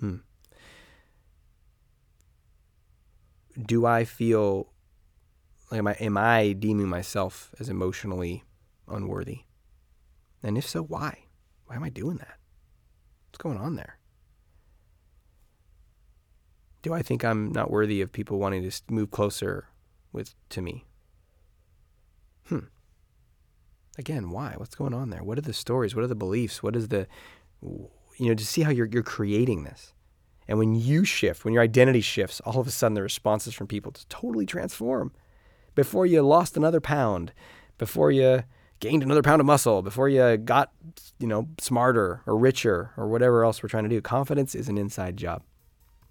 Hmm. 0.00 0.16
Do 3.60 3.86
I 3.86 4.04
feel 4.04 4.72
like 5.70 5.78
am 5.78 5.86
I, 5.88 5.92
am 5.94 6.16
I 6.16 6.52
deeming 6.52 6.88
myself 6.88 7.54
as 7.58 7.68
emotionally 7.68 8.44
unworthy? 8.86 9.40
And 10.42 10.56
if 10.56 10.66
so, 10.66 10.82
why? 10.82 11.24
Why 11.66 11.76
am 11.76 11.82
I 11.82 11.90
doing 11.90 12.16
that? 12.18 12.36
What's 13.28 13.38
going 13.38 13.58
on 13.58 13.76
there? 13.76 13.98
Do 16.82 16.94
I 16.94 17.02
think 17.02 17.24
I'm 17.24 17.52
not 17.52 17.70
worthy 17.70 18.00
of 18.00 18.12
people 18.12 18.38
wanting 18.38 18.68
to 18.68 18.82
move 18.88 19.10
closer 19.10 19.66
with 20.12 20.34
to 20.50 20.62
me? 20.62 20.86
Hmm. 22.46 22.66
Again, 23.98 24.30
why? 24.30 24.54
What's 24.56 24.76
going 24.76 24.94
on 24.94 25.10
there? 25.10 25.24
What 25.24 25.38
are 25.38 25.42
the 25.42 25.52
stories? 25.52 25.94
What 25.94 26.04
are 26.04 26.08
the 26.08 26.14
beliefs? 26.14 26.62
What 26.62 26.76
is 26.76 26.88
the 26.88 27.08
you 27.62 28.26
know, 28.26 28.34
to 28.34 28.46
see 28.46 28.62
how 28.62 28.70
you're 28.70 28.86
you're 28.86 29.02
creating 29.02 29.64
this. 29.64 29.92
And 30.48 30.58
when 30.58 30.74
you 30.74 31.04
shift, 31.04 31.44
when 31.44 31.52
your 31.52 31.62
identity 31.62 32.00
shifts, 32.00 32.40
all 32.40 32.58
of 32.58 32.66
a 32.66 32.70
sudden 32.70 32.94
the 32.94 33.02
responses 33.02 33.54
from 33.54 33.66
people 33.66 33.92
just 33.92 34.08
totally 34.08 34.46
transform. 34.46 35.12
Before 35.74 36.06
you 36.06 36.22
lost 36.22 36.56
another 36.56 36.80
pound, 36.80 37.32
before 37.76 38.10
you 38.10 38.42
gained 38.80 39.02
another 39.02 39.22
pound 39.22 39.40
of 39.40 39.46
muscle, 39.46 39.82
before 39.82 40.08
you 40.08 40.36
got, 40.38 40.72
you 41.18 41.26
know, 41.26 41.48
smarter 41.60 42.22
or 42.26 42.36
richer 42.36 42.92
or 42.96 43.08
whatever 43.08 43.44
else 43.44 43.62
we're 43.62 43.68
trying 43.68 43.84
to 43.84 43.90
do. 43.90 44.00
Confidence 44.00 44.54
is 44.54 44.68
an 44.68 44.78
inside 44.78 45.16
job. 45.16 45.42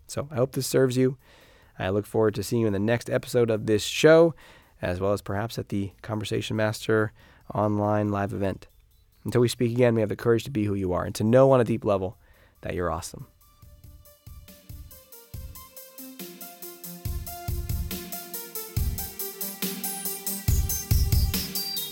So 0.05 0.27
I 0.31 0.35
hope 0.35 0.51
this 0.51 0.67
serves 0.67 0.97
you. 0.97 1.17
I 1.79 1.89
look 1.89 2.05
forward 2.05 2.35
to 2.35 2.43
seeing 2.43 2.61
you 2.61 2.67
in 2.67 2.73
the 2.73 2.79
next 2.79 3.09
episode 3.09 3.49
of 3.49 3.65
this 3.65 3.83
show, 3.83 4.35
as 4.81 4.99
well 4.99 5.13
as 5.13 5.21
perhaps 5.21 5.57
at 5.57 5.69
the 5.69 5.91
Conversation 6.01 6.55
Master 6.55 7.11
online 7.53 8.09
live 8.09 8.33
event. 8.33 8.67
Until 9.25 9.41
we 9.41 9.47
speak 9.47 9.71
again, 9.71 9.95
we 9.95 10.01
have 10.01 10.09
the 10.09 10.15
courage 10.15 10.43
to 10.45 10.51
be 10.51 10.65
who 10.65 10.73
you 10.73 10.93
are 10.93 11.03
and 11.03 11.15
to 11.15 11.23
know 11.23 11.51
on 11.51 11.59
a 11.59 11.65
deep 11.65 11.83
level 11.83 12.17
that 12.61 12.73
you're 12.73 12.91
awesome. 12.91 13.27